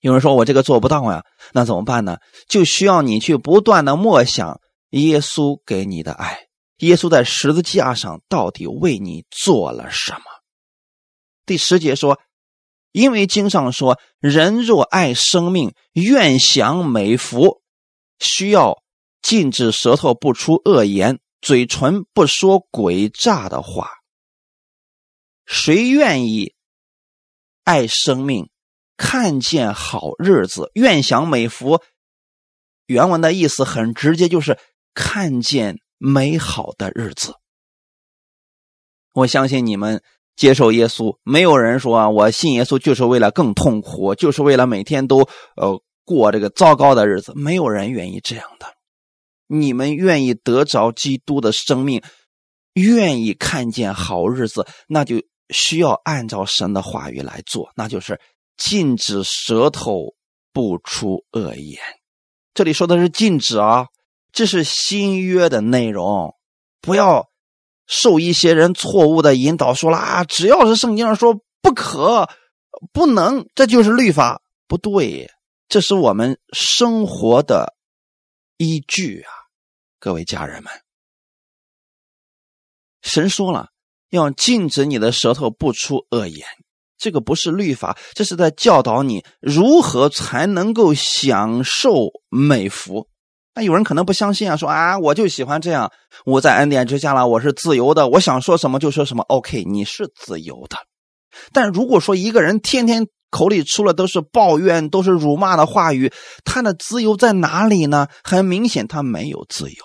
[0.00, 2.18] 有人说我这个做不到呀，那怎么办呢？
[2.48, 4.60] 就需要你去不断的默想
[4.90, 10.24] 耶稣给你的爱，耶稣在十字架上到底为你做了什么？
[11.46, 12.18] 第十节说，
[12.98, 17.62] 因为经上说，人若爱生命，愿享美福，
[18.18, 18.82] 需要。
[19.20, 23.90] 禁止舌头不出恶言，嘴唇不说诡诈的话。
[25.44, 26.54] 谁愿意
[27.64, 28.48] 爱生命，
[28.96, 31.82] 看见好日子，愿享美福？
[32.86, 34.58] 原文的意思很直接，就是
[34.94, 37.34] 看见美好的日子。
[39.12, 40.02] 我相信你们
[40.38, 47.32] 接受耶稣，没有人说啊，我信耶稣就是为了更痛苦，就是为了每天都呃过这个糟糕的日子。
[47.34, 48.66] 没有人愿意这样的。
[49.48, 52.02] 你们愿意得着基督的生命，
[52.74, 55.16] 愿意看见好日子，那就
[55.50, 58.20] 需要按照神的话语来做，那就是
[58.56, 60.14] 禁止舌头
[60.52, 61.80] 不出恶言。
[62.54, 63.86] 这里说的是禁止啊，
[64.32, 66.34] 这是新约的内容，
[66.80, 67.27] 不要
[67.88, 72.28] 受一些人错误的引导，说了啊，只要是圣经上说不可、
[72.92, 75.28] 不能，这就是律法，不对，
[75.68, 77.74] 这是我们生活的
[78.58, 79.30] 依据啊，
[79.98, 80.72] 各位家人们，
[83.02, 83.70] 神说了
[84.10, 86.46] 要禁止你的舌头不出恶言。
[87.00, 93.08] 这个不是律法，这是在教导你如何才能够享受美福。
[93.58, 95.90] 那有人可能不相信啊，说啊，我就喜欢这样，
[96.24, 99.24] 我在恩典之下了，我是自由的，我想说什么就说什么。
[99.24, 100.76] OK，你是自由的。
[101.52, 106.12] 但如果说一个人天天口里出了都是抱怨、都是辱骂的话语，
[106.44, 108.06] 他的自由在哪里呢？
[108.22, 109.76] 很明显，他没有自由。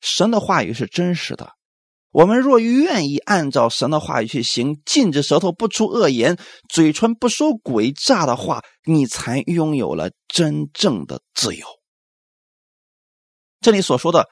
[0.00, 1.50] 神的话语是真实的。
[2.12, 6.36] 我们若愿意按照神的话语去行，禁止舌头不出恶言，
[6.68, 11.66] 嘴唇不说诡诈的话，你才拥有了真正的自由。
[13.64, 14.28] 这里所说的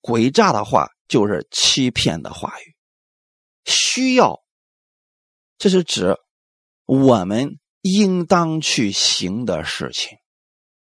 [0.00, 2.76] 诡诈的话，就是欺骗的话语。
[3.64, 4.40] 需要，
[5.58, 6.16] 这是指
[6.86, 10.16] 我们应当去行的事情。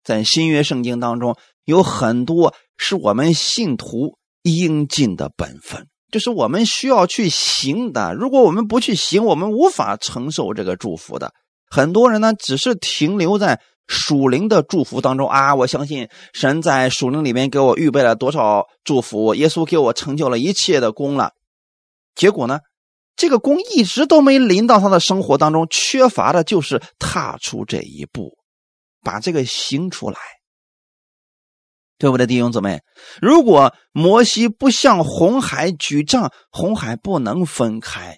[0.05, 4.16] 在新约圣经当中，有很多是我们信徒。
[4.47, 8.12] 应尽的本分，就是我们需要去行的。
[8.12, 11.33] 如果我们不去行，我们无法承受这个祝福的。
[11.70, 15.55] 很多人呢，只是停留在属灵的祝福当中啊！
[15.55, 21.33] 我相信神在属灵里面给我预备了多少祝福，耶稣给我成就了一切的功了。
[22.14, 22.61] 结果呢，
[23.16, 28.38] 这个功一直都没临到他的生活当中，缺乏的就是踏出这一步，
[29.03, 30.18] 把这个行出来。
[31.97, 32.81] 对不对，弟兄姊妹？
[33.23, 38.16] 如果摩西不向红海举杖，红海不能分开；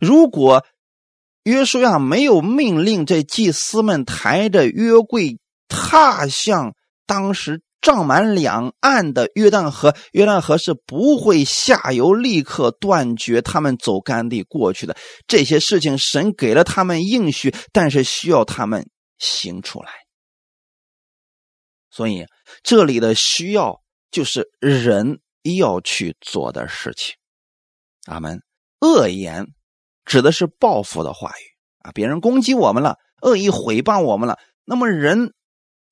[0.00, 0.64] 如果
[1.44, 6.74] 约书亚没有命令这祭司们抬着约柜踏向
[7.06, 14.96] 当时涨满两岸的约旦河，约旦河是不会下游立刻断绝，他们走干地过去的。
[15.26, 19.90] 这些事情，神给了他们应许，但是需要他们行出来。
[21.90, 22.26] 所以，
[22.62, 25.20] 这里的需要就是人
[25.56, 27.14] 要去做的事情。
[28.06, 28.42] 阿门。
[28.80, 29.46] 恶言
[30.08, 31.42] 指的是报复的话语
[31.86, 35.34] 啊，别人攻击我们了，恶意诽谤我们了，那么人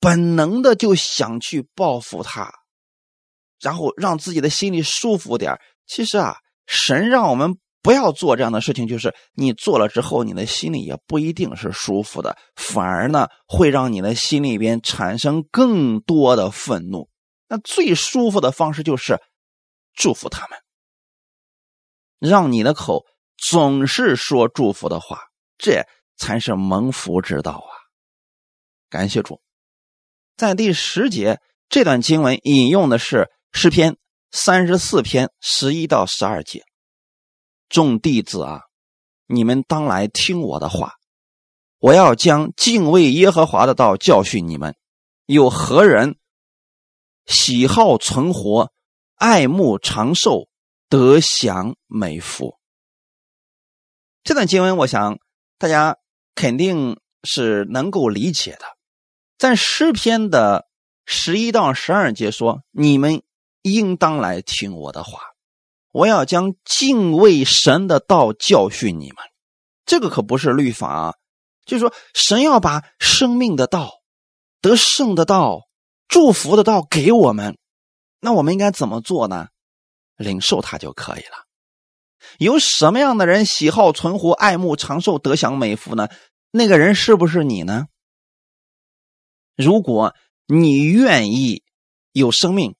[0.00, 2.52] 本能的就想去报复他，
[3.60, 7.56] 然后让自己的心里舒服点其实啊，神让我们。
[7.82, 17.08] 不要做这样的事情，就是你做了之后，你的心里也不一定是舒服的，反而呢会让你的心里边产生更多的愤怒。
[17.46, 19.20] 那最舒服的方式就是
[19.94, 20.58] 祝福他们，
[22.18, 23.04] 让你的口
[23.36, 25.20] 总是说祝福的话，
[25.58, 27.72] 这才是蒙福之道啊！
[28.88, 29.40] 感谢主，
[30.36, 33.96] 在第十节这段经文引用的是诗篇
[34.30, 36.64] 三十四篇十一到十二节。
[37.68, 38.62] 众弟子啊，
[39.26, 40.94] 你们当来听我的话。
[41.78, 44.74] 我要将敬畏耶和华的道教训你们。
[45.26, 46.16] 有何人
[47.26, 48.72] 喜好存活、
[49.16, 50.48] 爱慕长寿、
[50.88, 52.55] 得享美福？
[54.26, 55.20] 这段经文，我想
[55.56, 55.98] 大家
[56.34, 58.64] 肯定是能够理解的。
[59.38, 60.66] 在诗篇的
[61.04, 63.22] 十一到十二节说：“你们
[63.62, 65.20] 应当来听我的话。”
[65.94, 69.16] 我要将敬畏神的道教训你们，
[69.84, 71.14] 这个可不是律法，啊，
[71.64, 73.92] 就是说神要把生命的道、
[74.60, 75.68] 得胜的道、
[76.08, 77.56] 祝福的道给我们，
[78.18, 79.46] 那我们应该怎么做呢？
[80.16, 81.45] 领受它就可以了。
[82.38, 86.08] 有什么样的人喜好存活、爱慕长寿、得享美福呢？
[86.50, 87.86] 那个人是不是你呢？
[89.56, 90.14] 如果
[90.46, 91.62] 你愿意
[92.12, 92.76] 有生命，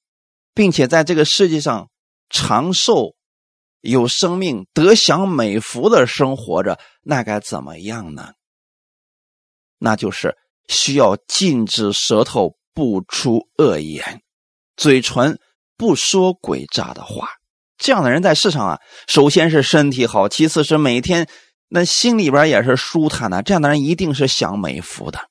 [0.55, 1.89] 并且在这个世界上。
[2.29, 3.15] 长寿、
[3.83, 8.33] 有生命、得享美福的生活着，那该怎么样呢？
[9.79, 14.23] 那就是需要禁止舌头不出恶言，
[14.77, 15.39] 嘴唇
[15.77, 17.29] 不说诡诈的话。
[17.79, 21.29] 这样的人在世上啊，首先是身体好，其次是每天
[21.69, 23.43] 那心里边也是舒坦的。
[23.43, 25.29] 这样的人一定是享美福的，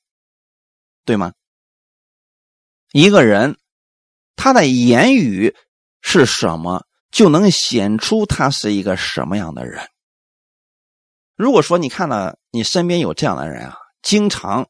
[1.05, 1.33] 对吗？
[2.91, 3.57] 一个人
[4.35, 5.55] 他的言语。
[6.07, 9.87] 是什么就能显出他是一个什么样的人？
[11.35, 14.69] 如果说你看了你身边有这样的人啊，经常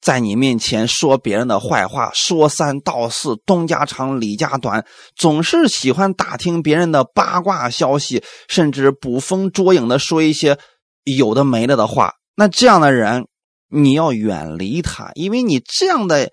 [0.00, 4.84] 在你面前说别人的坏话，说三道四，东家长李家短，
[5.14, 10.58] 总是喜欢打听别人的八卦消息，甚至捕风捉影的说一些
[11.04, 13.26] 有的没的的话，那这样的人
[13.68, 16.30] 你要远离他，因为你这样的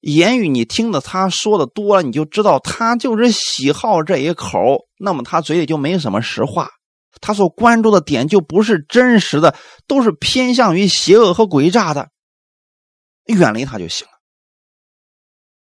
[0.00, 6.70] 言语你听的他说的多了，你就知道他就是喜好这一口，那么他嘴里就没什么实话，
[7.20, 9.54] 他所关注的点就不是真实的，
[9.86, 12.08] 都是偏向于邪恶和诡诈的，
[13.26, 14.12] 远离他就行了。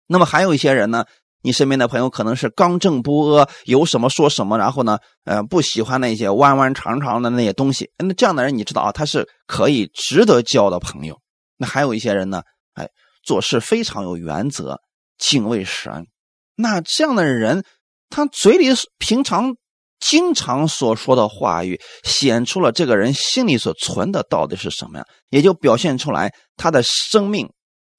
[0.07, 1.05] 那么还有一些人呢，
[1.41, 11.19] 你身边的朋友可能是刚正不阿，有什么说什么，然后呢，呃，不喜欢那些弯弯长长的那些东西，那这样的人你知道啊，他是可以值得交的朋友。
[11.57, 12.43] 那还有一些人呢，
[12.73, 12.89] 哎。
[13.21, 14.79] 做事非常有原则，
[15.17, 16.07] 敬畏神。
[16.55, 17.65] 那这样的人，
[18.09, 19.53] 他嘴里平常
[19.99, 27.49] 经常所说的话语，显出了这个人心里所存的到底是什么样，也就表现出来他的生命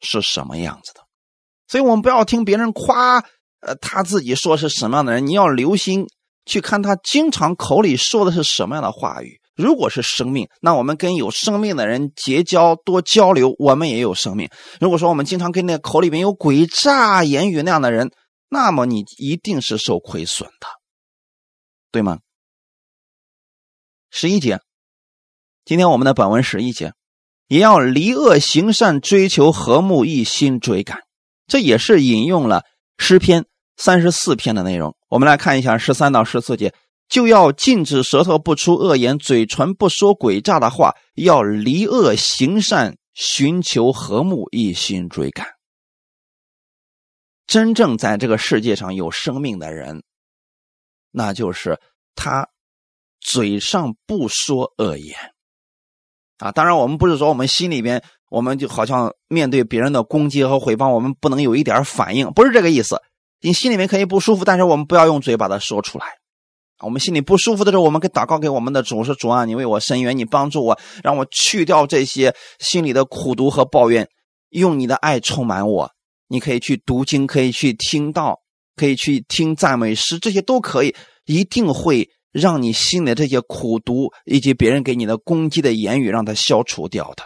[0.01, 1.01] 是什么样子的。
[1.69, 3.19] 所以，我们不要听别人夸，
[3.61, 6.07] 呃，他自己说是什么样的人，你要留心
[6.47, 9.39] 去看他经常口里说的是什么样的话语。
[9.55, 14.49] 如果是生命，那我们跟有生命的人结交多交流，我们也有生命。
[14.81, 18.11] 如果说我们经常跟那口里面有诡诈言语那样的人，
[18.49, 20.67] 那么你一定是受亏损的，
[21.91, 22.19] 对吗？
[24.11, 24.61] 十一节，
[25.65, 26.93] 今天我们的本文十一节，
[27.49, 31.03] 也要离恶行善，追求和睦，一心追赶。
[31.47, 32.65] 这也是引用了
[32.99, 34.97] 诗篇三十四篇的内容。
[35.09, 36.75] 我们来看一下十三到十四节。
[37.09, 45.45] 就要禁止舌头不出恶言，嘴唇不说诡诈的话，要离恶行善，寻求和睦，一心追赶。
[47.49, 50.05] 真正在这个世界上有生命的人，
[51.11, 51.79] 那就是
[52.15, 52.49] 他
[53.21, 55.17] 嘴上不说恶言
[56.39, 56.53] 啊。
[56.53, 63.01] 当然，我们不是说我们心里边，我们就好像面对别人的攻击和毁谤，我们不能有一点反应，不是这个意思。
[63.41, 66.07] 你心里面可以不舒服，但是我们不要用嘴把它说出来。
[66.83, 74.09] 我们心里不舒服的时候，我们给祷告给我们的主说：“主啊，你为我伸冤，你帮助我，让我去掉这些心里的苦毒和抱怨，
[74.49, 75.91] 用你的爱充满我。
[76.29, 78.41] 你可以去读经，可以去听道，
[78.81, 87.25] 可以去听赞美诗，这些都可以，一定会让你心里这些苦毒以及别人给你的攻击的言语，让它消除掉的。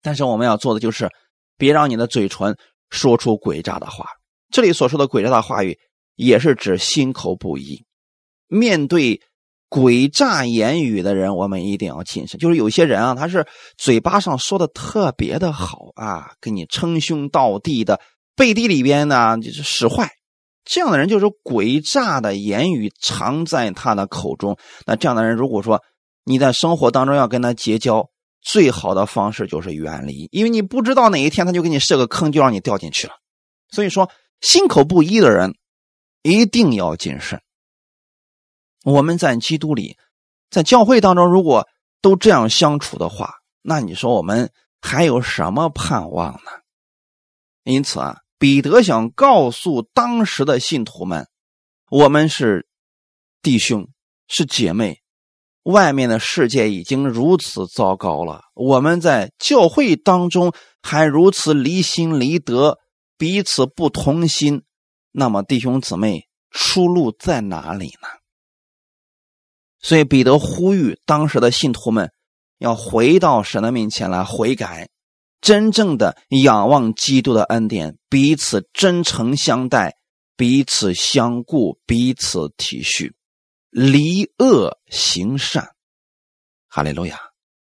[0.00, 1.10] 但是我们要做的就是，
[1.58, 2.56] 别让你的嘴唇
[2.88, 4.06] 说出诡诈的话。
[4.50, 5.78] 这里所说的诡诈的话语，
[6.16, 7.84] 也是指心口不一。”
[8.48, 9.20] 面对
[9.68, 12.40] 诡诈言语的人，我们一定要谨慎。
[12.40, 18.00] 就是有些人啊，他是嘴巴上说的特别的好啊，跟你称兄道弟的，
[18.40, 20.08] 背地里边呢就是使坏。
[20.64, 24.56] 这样的人就是诡诈的言语藏在他的口中。
[24.86, 25.82] 那这样的人，如果说
[26.24, 28.08] 你在生活当中要跟他结交，
[28.40, 33.12] 最好的方式就是远离，因为你不知道哪一天他就给你设个坑，就让你掉进去了。
[33.68, 35.54] 所以说，心口不一的人
[36.22, 37.42] 一定要谨慎。
[38.84, 39.98] 我们在基督里，
[40.48, 41.68] 在教会当中，如果
[42.00, 44.50] 都这样相处的话，那你说我们
[44.80, 46.50] 还有什么盼望呢？
[47.64, 51.28] 因此啊，彼得想告诉当时的信徒们：
[51.90, 52.66] 我们是
[53.42, 53.86] 弟兄，
[54.28, 55.02] 是姐妹。
[55.64, 62.78] 外面的世界已经如此糟糕了，我们在教会当中还如此离心离德，
[63.18, 64.62] 彼此不同心，
[65.12, 68.08] 那么弟兄姊妹，出路在哪里呢？
[69.82, 72.10] 所以，彼得呼吁当时的信徒们
[72.56, 74.88] 要回到神的面前来悔改，
[75.40, 79.96] 真正的仰望基督的恩典，彼此真诚相待，
[80.36, 83.12] 彼此相顾，彼此体恤，
[83.70, 85.70] 离恶行善。
[86.68, 87.18] 哈利路亚！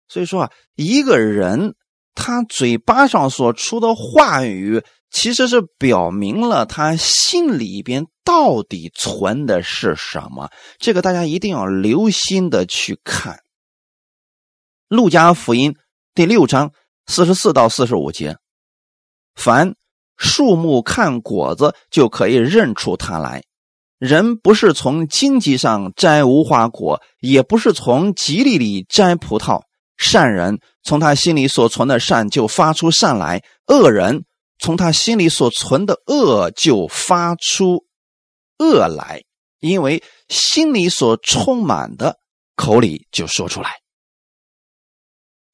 [0.09, 1.75] 所以说啊，一个人
[2.15, 4.85] 他嘴巴上所出的话语。
[5.09, 13.41] 其实是表明了他心里边到底存的是什么，这个大家一定要留心的去看。
[14.89, 15.77] 路加福音
[16.13, 16.73] 第六章
[17.07, 18.37] 四十四到四十五节：
[19.35, 19.75] 凡
[20.16, 23.42] 树木看果子就可以认出它来。
[23.99, 29.62] 人不是从荆棘上摘无花果，也不是从吉利里摘葡萄。
[29.97, 34.24] 善人从他心里所存的善就发出善来，恶人。
[34.59, 37.85] 从他心里所存的恶就发出
[38.59, 39.22] 恶来，
[39.61, 42.18] 因为心里所充满的，
[42.55, 43.70] 口里就说出来。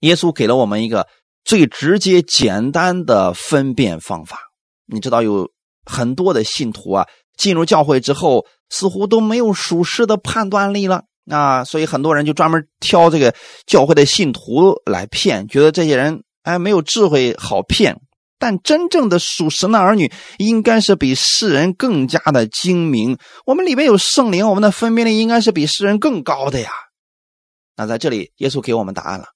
[0.00, 1.08] 耶稣给了我们一个
[1.44, 4.38] 最直接、简单的分辨方法。
[4.86, 5.48] 你知道，有
[5.84, 13.34] 很多的信徒啊，进入教会之后，似乎都没有属实的判断力了啊，所以很多人就专门挑这个
[13.66, 17.96] 教会的信徒来骗，觉得这些人哎没有智慧，好骗。
[18.38, 23.16] 但真正的属神的儿女，应该是比世人更加的精明。
[23.46, 26.68] 我们里面有圣灵，我们的分辨力应该是比世人更高的呀。
[27.76, 29.26] 那在这里，耶稣给我们答案了：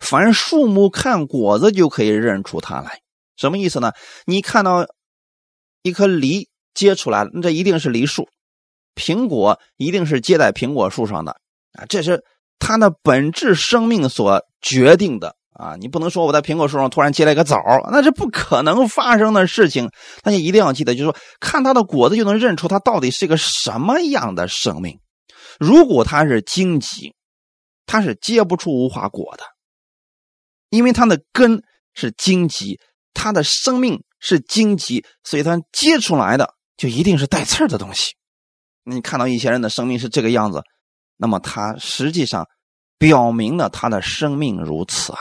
[0.00, 3.00] 凡树木看果子就可以认出它来。
[3.36, 3.92] 什么意思呢？
[4.26, 4.86] 你看到
[5.82, 8.24] 一颗梨结出来了，那这一定是梨树；
[8.94, 11.32] 苹果一定是结在苹果树上的
[11.72, 12.24] 啊，这是
[12.58, 15.76] 它的本质生命所决定的啊！
[15.78, 17.58] 你不能说我在苹果树上突然结了一个枣，
[17.90, 19.90] 那是不可能发生的事情。
[20.22, 24.98] 大家一定要记得，就是说，看它的果子就能认出它到底是一个什么样的生命。
[25.58, 27.14] 如果它是荆棘，
[27.84, 29.44] 它是结不出无花果的，
[30.70, 31.62] 因为它的根
[31.94, 32.78] 是荆棘。
[33.18, 38.12] 他的生命是荆棘，所以他结出来的就一定是带刺儿的东西。
[38.84, 40.62] 你看到一些人的生命是这个样子，
[41.16, 42.46] 那么他实际上
[42.98, 45.18] 表明了他的生命如此啊。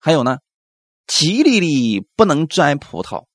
[0.00, 0.38] 还有呢，
[1.06, 3.26] 吉利里不能摘葡萄，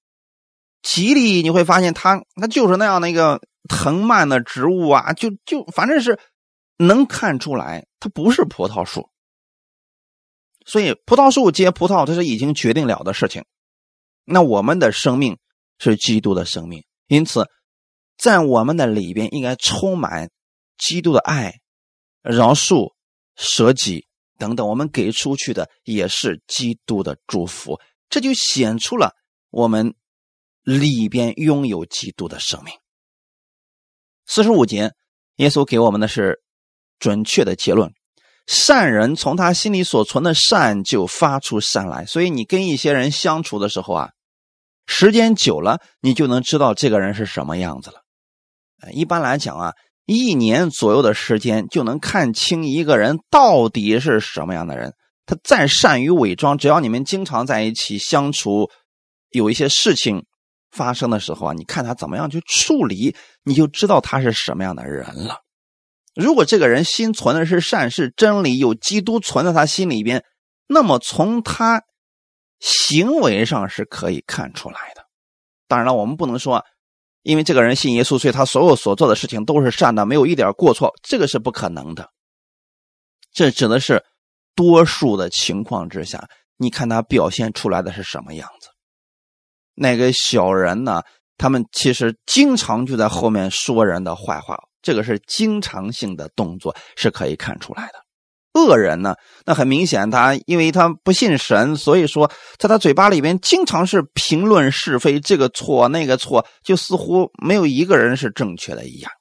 [0.82, 6.20] 吉利你会发现它它就是那样的一个藤蔓的植物啊，就就反正是
[6.78, 9.10] 能看出来它不是葡萄树。
[10.66, 13.46] 所以，葡萄树结葡萄，这是已经决定了的事情。
[14.24, 15.38] 那我们的生命
[15.78, 17.48] 是基督的生命，因此，
[18.18, 20.32] 在我们的里边应该充满
[20.78, 21.60] 基督的爱、
[22.24, 22.94] 饶恕、
[23.36, 24.08] 舍己
[24.40, 24.68] 等等。
[24.68, 29.12] 我们给出去的也是基督的祝福，这就显出了
[29.52, 29.94] 我们
[30.64, 32.74] 里边拥有基督的生命。
[34.26, 34.94] 四十五节，
[35.36, 36.42] 耶稣给我们的是
[36.98, 37.94] 准确的结论。
[38.48, 44.10] 善人从他心里所存的善就发出善来，所以你跟一些人相处的时候啊，
[44.86, 48.02] 时间久了，你就能知道这个人是什么样子了。
[48.92, 49.74] 一般来讲啊，
[50.06, 54.94] 一年左右的时间就能看清一个人到底是什么样的人。
[55.26, 58.70] 他再善于伪装，只要你们经常在一起相处，
[59.32, 60.24] 有一些事情
[60.70, 65.45] 发生的时候啊，你看他怎么样去处理，你就知道他是什么样的人了。
[66.16, 70.24] 如果这个人心存的是善，是真理，有基督存在他心里边，
[70.66, 71.84] 那么从他
[72.60, 75.06] 行为上是可以看出来的。
[75.68, 76.64] 当然了，我们不能说，
[77.22, 82.10] 因为这个人信耶稣，所以他所有所做的事情都是善的，没有一点过错，这个是不可能的。
[83.34, 84.06] 这指的是
[84.56, 88.70] 多数的情况之下，你看他表现出来的是什么样子。
[89.74, 91.02] 那个小人呢，
[91.38, 94.58] 他们其实经常就在后面说人的坏话。
[94.86, 98.06] 这个是经常性的动作，是可以看出来的。
[98.54, 99.16] 恶人呢，
[99.46, 109.12] 那很明显，他因为他不信神，所以说在他嘴巴里边经常是评论是非，这个错那个错，就似乎没有一个人是正确的一样。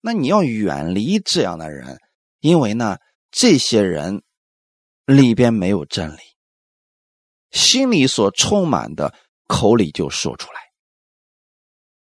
[0.00, 1.98] 那你要远离这样的人，
[2.38, 2.96] 因为呢，
[3.32, 4.22] 这些人
[5.04, 6.20] 里边没有真理，
[7.50, 9.12] 心里所充满的，
[9.48, 10.67] 口里就说出来。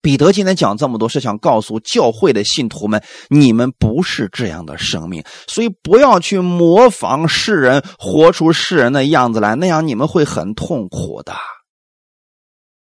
[0.02, 11.32] 彼得今天讲这么多，是想告诉教会的信徒们：你们不是这样的生命，所以不要去模仿世人，活出世人的样子来，那样你们会很痛苦的。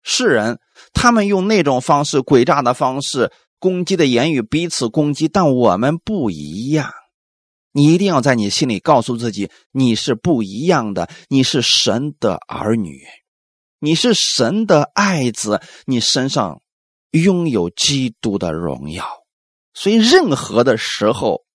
[0.04, 0.60] 世人
[0.94, 6.92] 他们用那种方式、诡诈的方式、攻击的言语彼此攻击，但我们不一样。
[7.72, 13.00] 你一定要在你心里告诉自己：你是不一样的，你是神的儿女，
[13.80, 16.62] 你是神的爱子，你身上。
[17.24, 19.08] 拥有基督的荣耀，
[19.74, 21.46] 所以任何的时候，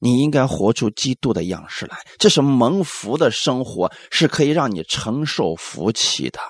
[0.00, 2.04] 你应该活出基督的样式来。
[2.18, 6.40] 这是蒙福的生活，是可以让你承受福气的。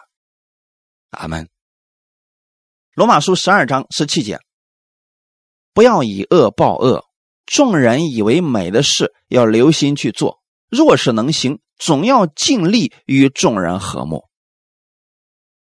[1.10, 1.50] 阿门。
[2.94, 4.40] 罗马书十二章十七节：
[5.74, 7.04] 不要以恶报恶，
[7.44, 10.40] 众人以为美的事要留心去做。
[10.70, 14.24] 若是能行，总要尽力与众人和睦。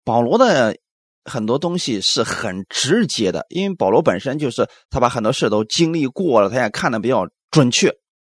[0.04, 0.80] 保罗的。
[1.26, 7.94] 很多东西是很直接的，因为保罗本身就是他把很多事都经历过了，他也看的比较准确，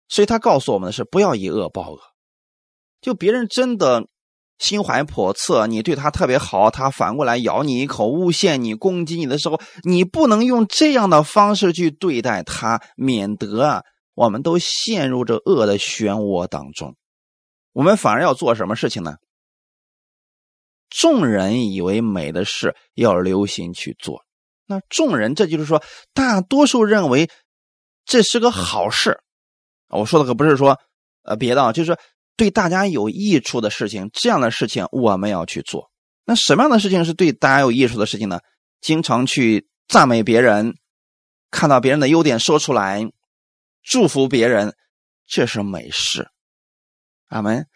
[0.07, 1.99] 所以他告诉我们的是不要以恶报恶。
[3.01, 4.07] 就别人真的
[4.57, 13.83] 心怀叵测，你对他特别好，他反过来咬你一口，诬陷你、攻击你的时候，你不能用这样的方式去对待他，免得啊，
[14.13, 16.95] 我们都陷入这恶的漩涡当中。
[17.73, 19.15] 我们反而要做什么事情呢？
[20.89, 24.23] 众人以为美的事要留心去做，
[24.65, 25.83] 那众人这就是说，
[26.13, 27.29] 大多数认为
[28.05, 29.19] 这是个好事。
[29.89, 30.79] 我说的可不是说
[31.23, 31.97] 呃别的啊，就是
[32.36, 35.91] 对大家有益处的事情，这样的事情我们要去做。
[36.25, 38.39] 那什么样的事情是对大家有益处的事情呢？
[38.81, 40.75] 经常去赞美别人，
[41.51, 43.07] 看到别人的优点说出来，
[43.83, 44.75] 祝福别人，
[45.27, 46.29] 这是美事。
[47.27, 47.67] 阿门。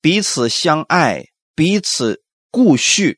[0.00, 2.23] 彼此相爱，彼此。
[2.54, 3.16] 顾恤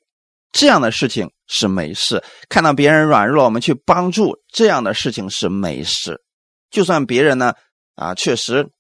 [0.51, 6.23] 这样的事情是美事，看到别人软弱，我们去帮助这样的事情是美事。
[6.71, 7.53] 就算别人呢
[7.97, 8.71] 啊，确实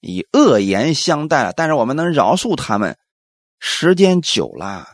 [0.00, 2.98] 以恶言相待，但是我们能饶恕他们，
[3.60, 4.88] 时间久了，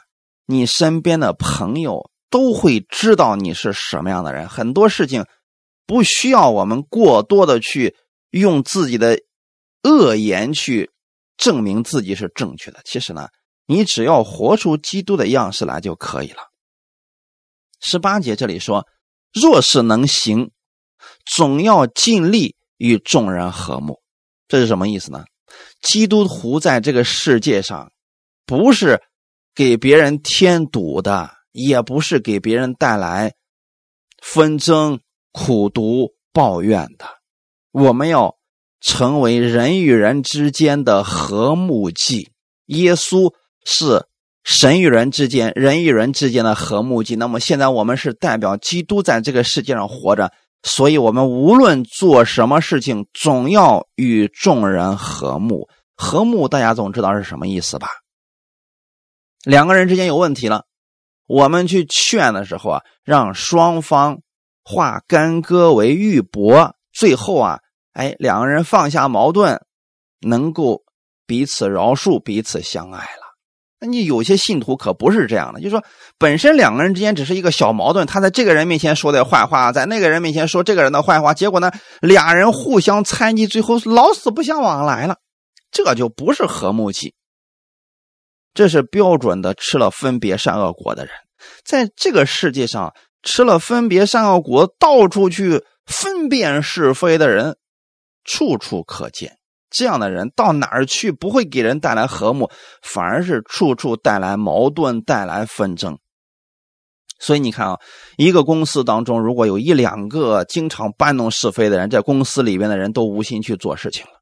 [0.44, 4.46] 你身边的朋友都会知道你是什么样的人。
[4.46, 5.24] 很多事情
[5.86, 7.96] 不需要我们过多的去
[8.28, 9.18] 用自己的
[9.82, 10.90] 恶言去
[11.38, 12.80] 证明自己是正确的。
[12.84, 13.28] 其实呢，
[13.70, 16.38] 你只要活出基督的样式来就可以了。
[17.80, 18.86] 十八节这里说
[19.32, 20.50] ：“若是能行，
[21.26, 24.00] 总要尽力与众人和睦。”
[24.48, 25.26] 这是什么意思呢？
[25.82, 27.92] 基督徒在这个世界上，
[28.46, 29.02] 不是
[29.54, 33.34] 给别人添堵的，也不是给别人带来
[34.22, 34.98] 纷争、
[35.30, 37.06] 苦读、抱怨的。
[37.70, 38.38] 我们要
[38.80, 42.32] 成为人与人之间的和睦剂。
[42.66, 43.34] 耶稣
[43.70, 44.06] 是
[44.44, 47.16] 神与人之间、人与人之间的和睦剂。
[47.16, 50.32] 那么现在我们是代表基督在这个世界上活着。
[50.62, 55.68] 所以，我们无论做什么事情，总要与众人和睦。
[55.94, 57.88] 和睦，大家总知道是什么意思吧？
[59.44, 60.64] 两个人之间有问题了，
[61.26, 64.18] 我们去劝的时候啊，让双方
[64.64, 67.60] 化干戈为玉帛，最后啊，
[67.92, 69.60] 哎，两个人放下矛盾，
[70.20, 70.82] 能够
[71.24, 73.27] 彼此饶恕，彼此相爱了。
[73.80, 75.84] 那你有些信徒可不是这样的，就是说，
[76.18, 81.70] 本身两个人之间只是一个小矛盾，他在这个人面前说点坏话，在那个人面前说这个人的坏话，结果呢，
[82.00, 85.18] 俩人互相猜忌，最后老死不相往来了，
[85.70, 87.14] 这就不是和睦期。
[88.52, 91.14] 这是标准的吃了分别善恶果的人，
[91.64, 97.56] 在这个世界上吃了分别善恶果，到处去分辨是非的人，
[98.24, 99.37] 处处可见。
[99.70, 102.50] 这样的人到哪儿去不会给人带来和睦，
[102.82, 105.98] 反而是处处带来矛盾、带来纷争。
[107.20, 107.78] 所以你看啊，
[108.16, 114.12] 一个公司当中如果有一两个经常搬弄是非的人，在公司里边的人都无心去做事情了。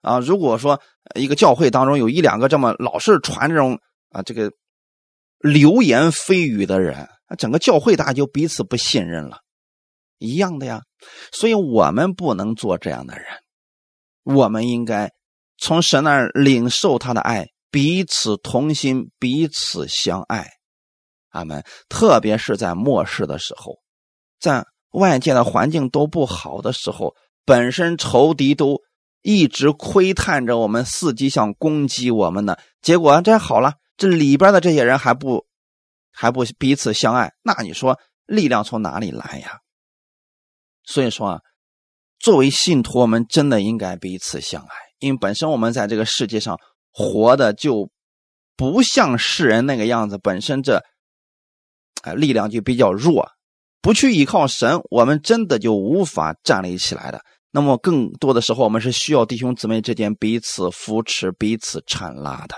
[0.00, 0.80] 啊，如果说
[1.14, 3.78] 一个教会当中有一两个这么老是传这种
[4.10, 4.50] 啊这个
[5.38, 7.06] 流言蜚语的人，
[7.36, 9.38] 整个教会大家就彼此不信任了，
[10.18, 10.80] 一样的呀。
[11.32, 13.26] 所以我们不能做这样的人。
[14.24, 15.12] 我们应该
[15.58, 20.50] 从神那儿领受他的爱，彼此同心，彼此相爱。
[21.28, 21.62] 阿门。
[21.88, 23.78] 特别是在末世的时候，
[24.40, 27.14] 在外界的环境都不好的时候，
[27.44, 28.80] 本身仇敌都
[29.22, 32.56] 一直窥探着我们，伺机想攻击我们呢。
[32.80, 35.44] 结果这好了，这里边的这些人还不
[36.10, 39.60] 还不彼此相爱，那你说力量从哪里来呀？
[40.84, 41.40] 所以说啊。
[42.24, 44.68] 作为信徒，我们真的应该彼此相爱，
[44.98, 46.58] 因为本身我们在这个世界上
[46.90, 47.90] 活的就
[48.56, 50.82] 不像世人那个样子，本身这
[52.00, 53.28] 啊力量就比较弱，
[53.82, 57.20] 不去依靠神，我们真的就无法站立起来的。
[57.50, 62.56] 那么更多的时候，我们是需要弟兄姊妹之间彼此扶持、彼此搀拉的，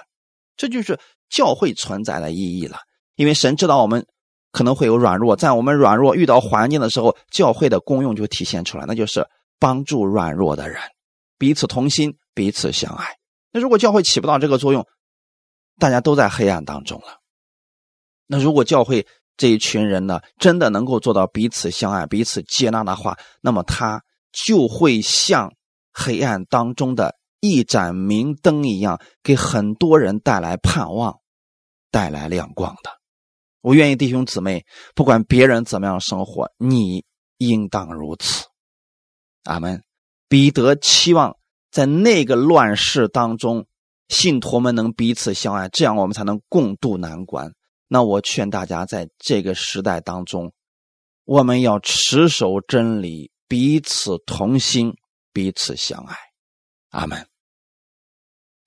[0.57, 0.97] 这就是
[1.29, 2.79] 教会存在的意义了。
[3.17, 4.07] 因为神知道我们
[4.53, 9.27] 可能会有软弱，在我们软弱遇到环境的时候，教会的功用就体现出来，那就是。
[9.59, 10.81] 帮助软弱的人，
[11.39, 13.17] 彼此同心，彼此相爱。
[13.53, 14.87] 那如果教会起不到这个作用，
[15.79, 17.19] 大家都在黑暗当中了。
[18.27, 24.03] 那如果教会这一群人呢，真的能够做到彼此相爱、彼此接纳的话，那么他
[24.33, 25.53] 就会像
[25.93, 31.21] 黑暗当中的一盏明灯一样，给很多人带来盼望，
[31.91, 32.91] 带来亮光的。
[33.61, 37.05] 我愿意弟兄姊妹，不管别人怎么样生活，你
[37.39, 38.45] 应当如此。
[39.47, 39.83] 阿门。
[40.29, 41.37] 彼得期望
[41.71, 43.67] 在那个乱世当中，
[44.09, 47.53] 信徒们能彼此相爱，这样我们才能共度难关。
[47.89, 50.53] 那我劝大家，在这个时代当中，
[51.25, 54.97] 我们要持守真理，彼此同心，
[55.33, 56.17] 彼此相爱。
[56.91, 57.27] 阿门。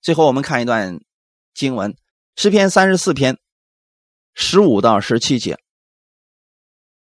[0.00, 1.00] 最后，我们看一段
[1.52, 1.94] 经文，
[2.36, 3.38] 诗篇三十四篇
[4.32, 5.58] 十五到十七节。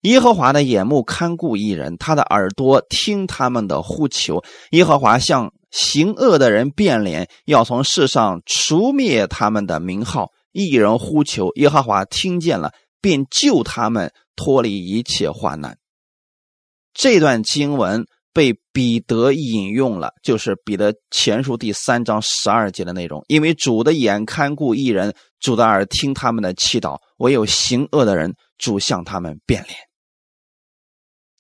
[0.03, 4.42] 耶和华的眼目看顾一人，他的耳朵听他们的呼求。
[4.70, 10.30] 耶和华向行恶的人变脸，要从世上除灭他们的名号。
[10.50, 15.78] 一人呼求，耶和华听见了，便救他们脱离一切患难。
[16.92, 23.24] 这段经文被彼得引用了，就是彼得前书第三章十二节的内容。
[23.28, 26.98] 因为主的眼看顾一人，主的耳听他们的祈祷。
[27.18, 29.76] 唯有行恶的人，主向他们变脸。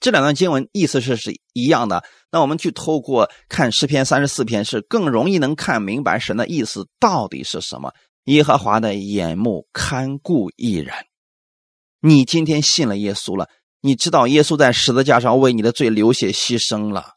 [0.02, 7.92] 这两段经文意思是是一样的，那我们去透过看诗篇三十四篇，是更容易能看明白神的意思到底是什么。
[8.24, 10.92] 耶和华的眼目看顾一人，
[12.00, 13.48] 你今天信了耶稣了，
[13.80, 17.12] 你知道耶稣在十字架上为你的罪流血牺牲了，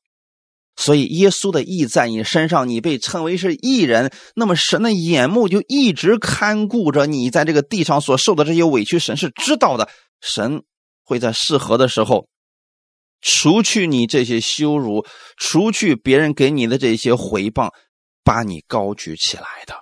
[0.75, 4.11] 所以耶稣的义在你身上，你被称为是义人。
[4.36, 9.89] 那么神的眼目就一直看顾着你在这个地上所受的这些委屈，神是知道的。
[10.21, 10.61] 神
[11.03, 12.27] 会在适合的时候，
[13.26, 15.03] 除去你这些羞辱，
[15.36, 17.73] 除去别人给你的这些回报，
[18.23, 19.73] 把你高举起来的。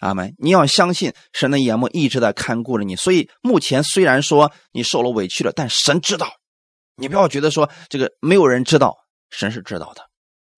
[0.00, 0.34] 阿门！
[0.38, 2.96] 你要相信神的眼目一直在看顾着你。
[2.96, 6.32] 所以目前虽然说你受了委屈了，但神知道。
[6.96, 8.96] 你不要觉得说这个没有人知道。
[9.28, 10.00] 神是知道的，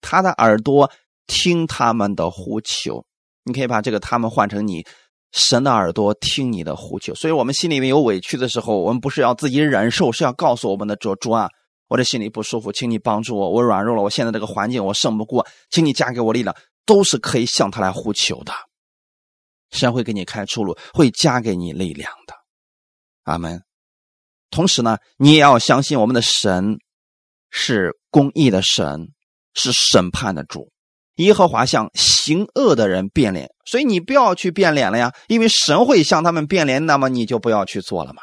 [0.01, 0.89] 他的耳朵
[1.27, 3.05] 听他们的呼求。
[3.45, 4.87] 你可以把这个“他们”换成你，
[5.33, 7.15] 神的耳朵听你的呼求。
[7.15, 11.49] 所以，我们心里面有委屈的时候，我们不是要自己忍受，是要告诉我们的主主啊，
[11.89, 16.55] 我的心里不舒服，请你帮助我，我软弱了，我现在这个环境我胜不过，请你加给我力量，
[16.87, 18.53] 都是可以向他来呼求的。
[19.71, 22.35] 神会给你开出路，会加给你力量的。
[23.25, 23.63] 阿门。
[24.51, 26.79] 同时呢，你也要相信我们的神。
[27.51, 29.09] 是公义的神，
[29.55, 30.71] 是审判的主。
[31.15, 38.21] 耶和华向行恶的人变脸，所以你不要去变脸了呀，因为神会向他们变脸，那么你就不要去做了嘛。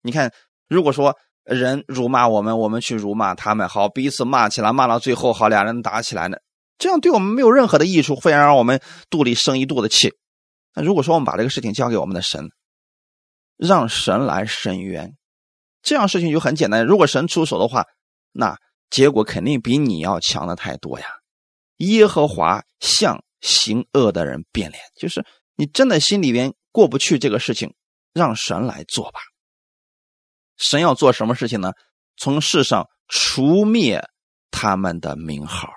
[0.00, 0.32] 你看，
[0.66, 1.14] 如果说
[1.44, 6.36] 人辱骂我们，我们去辱骂他们，好彼此骂起来，骂到最后好俩人打起来呢，
[6.78, 8.80] 这样对我们没有任何的益处，非然让我们
[9.10, 10.14] 肚里生一肚子气。
[10.74, 12.50] 那如果说我们把这个事情交给我们的神，
[13.56, 15.16] 让神来伸冤，
[15.82, 16.84] 这样事情就很简单。
[16.84, 17.84] 如果神出手的话。
[18.34, 18.56] 那
[18.88, 21.06] 结果肯定比你要强的太多呀！
[21.76, 25.22] 耶和华向行恶的人变脸，就是
[25.54, 27.74] 你真的心里边过不去这个事情，
[28.14, 29.20] 让神来做吧。
[30.56, 31.72] 神要做什么事情呢？
[32.16, 34.02] 从世上除灭
[34.50, 35.68] 他们的名号，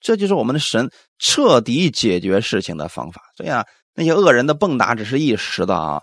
[0.00, 3.22] 这就是我们的神彻底解决事情的方法。
[3.36, 6.02] 所以啊，那些恶人的蹦跶只是一时的啊，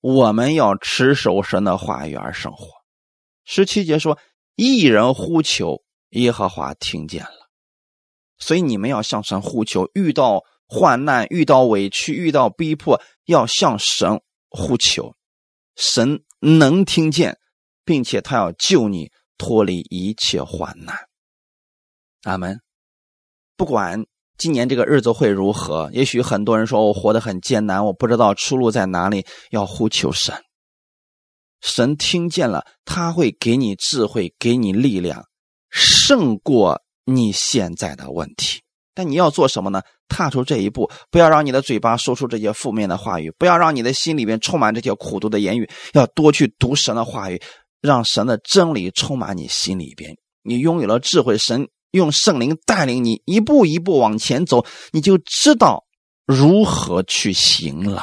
[0.00, 2.68] 我们要持守神的话语而生活。
[3.44, 4.18] 十七节说。
[4.58, 5.82] 一人呼求，
[6.12, 7.50] 耶和华听见了，
[8.38, 9.90] 所以你们要向神呼求。
[9.92, 15.14] 遇到患难、遇到委屈、遇到逼迫，要向神呼求，
[15.76, 17.38] 神能听见，
[17.84, 20.96] 并且他要救你脱离一切患难。
[22.22, 22.60] 阿门。
[23.56, 24.04] 不管
[24.36, 30.34] 今年这个日子会如何，也许很多人说我活得很艰难，我不知道出路在哪里，要呼求神。
[31.62, 35.24] 神听见了，他会给你智慧，给你力量，
[35.70, 38.60] 胜过你现在的问题。
[38.92, 39.82] 但你要做什么呢？
[40.08, 47.40] 踏出这一步，不要让你的嘴巴说出这些负面的话语，不要让你的心里面充满这些苦毒的言语，要多去读神的话语，
[47.80, 50.16] 让神的真理充满你心里边。
[50.42, 55.84] 你拥有了智慧，神用圣灵带领你一步一步往前走，你就知道
[56.24, 58.02] 如何去行了。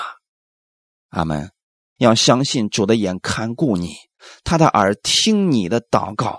[1.10, 1.50] 阿门。
[1.98, 3.94] 要相信主的眼看顾你，
[4.44, 6.38] 他的耳听你的祷告，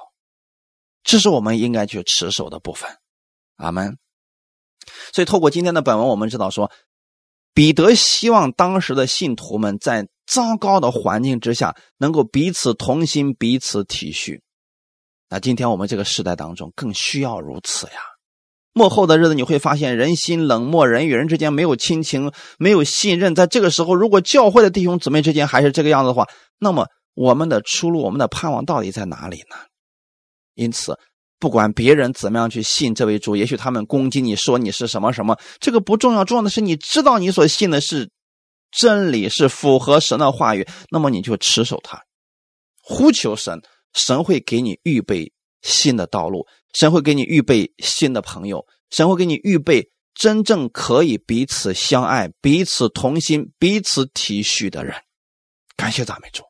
[1.02, 2.90] 这是我们应该去持守的部分。
[3.56, 3.96] 阿门。
[5.12, 6.70] 所以，透过今天的本文，我们知道说，
[7.52, 14.40] 彼得希望当时的信徒们在糟糕的环境之下，能够彼此同心，彼此体恤。
[15.28, 17.94] 那今天我们这个时代当中，更需要如此呀。
[18.72, 23.34] 幕后的日子，你会发现人心冷漠，人与人之间没有亲情，没有信任。
[23.34, 26.28] 在这个时候，如果教会的弟兄姊妹之间还是这个样子的话，
[26.58, 29.56] 那么我们的出路，我们的盼望到底在哪里呢？
[30.54, 30.98] 因此，
[31.44, 38.08] 不管别人怎么样去信这位主，也许他们攻击你说你是什么什么，这个不重要，重要的是你知道你所信的是
[38.70, 42.02] 真理，是符合神的话语，那么你就持守它，
[42.80, 43.60] 呼求神，
[43.92, 45.30] 神会给你预备
[45.60, 46.46] 新的道路。
[46.72, 54.96] 神会给你预备新的朋友，神会给你预备真正可以彼此相爱、彼此同心、彼此体恤的人。
[55.76, 56.42] 感谢赞美主！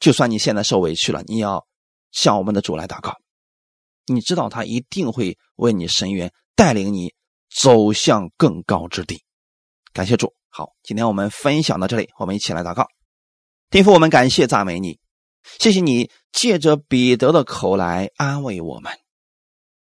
[0.00, 1.66] 就算你现在受委屈了，你要
[2.12, 3.14] 向我们的主来祷告。
[4.06, 7.14] 你知道他一定会为你伸冤，带领你
[7.54, 9.22] 走向更高之地。
[9.92, 10.34] 感谢主！
[10.48, 12.86] 好，今天我们分享到这里，我们一起来祷告。
[13.70, 14.98] 天父，我们感谢赞美你，
[15.58, 18.92] 谢谢你借着彼得的口来安慰我们。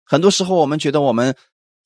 [0.05, 1.37] 很多时候，我们觉得我们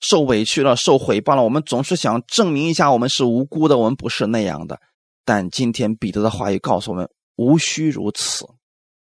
[0.00, 4.80] 受委屈了、受诽谤了，我们总是想证明一下我们是无辜的，我们不是那样的。
[5.24, 8.46] 但今天彼得的话语告诉我们，无需如此。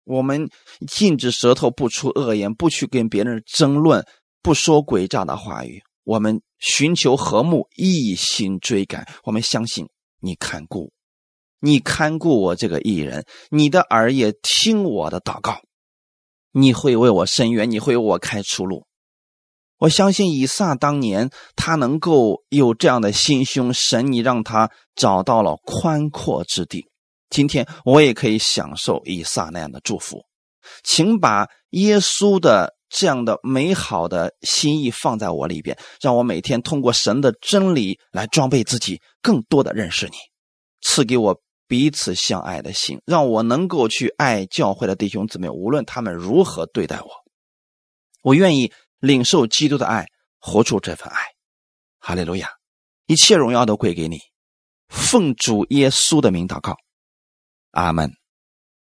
[0.08, 0.50] 我们
[0.88, 4.06] 禁止舌头不出恶言，不去跟别人争论，
[4.42, 5.82] 不说诡诈的话语。
[6.06, 9.06] 我们寻求和睦，一心追赶。
[9.26, 9.90] 我们相信
[10.22, 10.94] 你看顾，
[11.60, 15.60] 你看顾我这个艺人，你的耳也听我的祷告，
[16.54, 18.86] 你会为我伸冤，你会为我开出路。
[19.80, 26.88] 我相信以撒当年他能够有这样的心胸，神你让他找到了宽阔之地。
[27.30, 30.24] 今天我也可以享受以撒那样的祝福，
[30.84, 40.16] 请把耶稣的这样的美好的心意放在我里边，让我每天通过神的真理来装备自己，更多的认识你，
[40.82, 47.10] 赐给我彼此相爱的心，让我能够去爱教会的弟兄姊妹，无论他们如何对待我，
[48.24, 50.08] 我愿意领受基督的爱，
[50.40, 51.20] 活出这份爱。
[52.00, 52.48] 哈利路亚，
[53.06, 54.20] 一切荣耀都归给你，
[54.88, 56.78] 奉主耶稣的名祷告，
[57.72, 58.17] 阿门。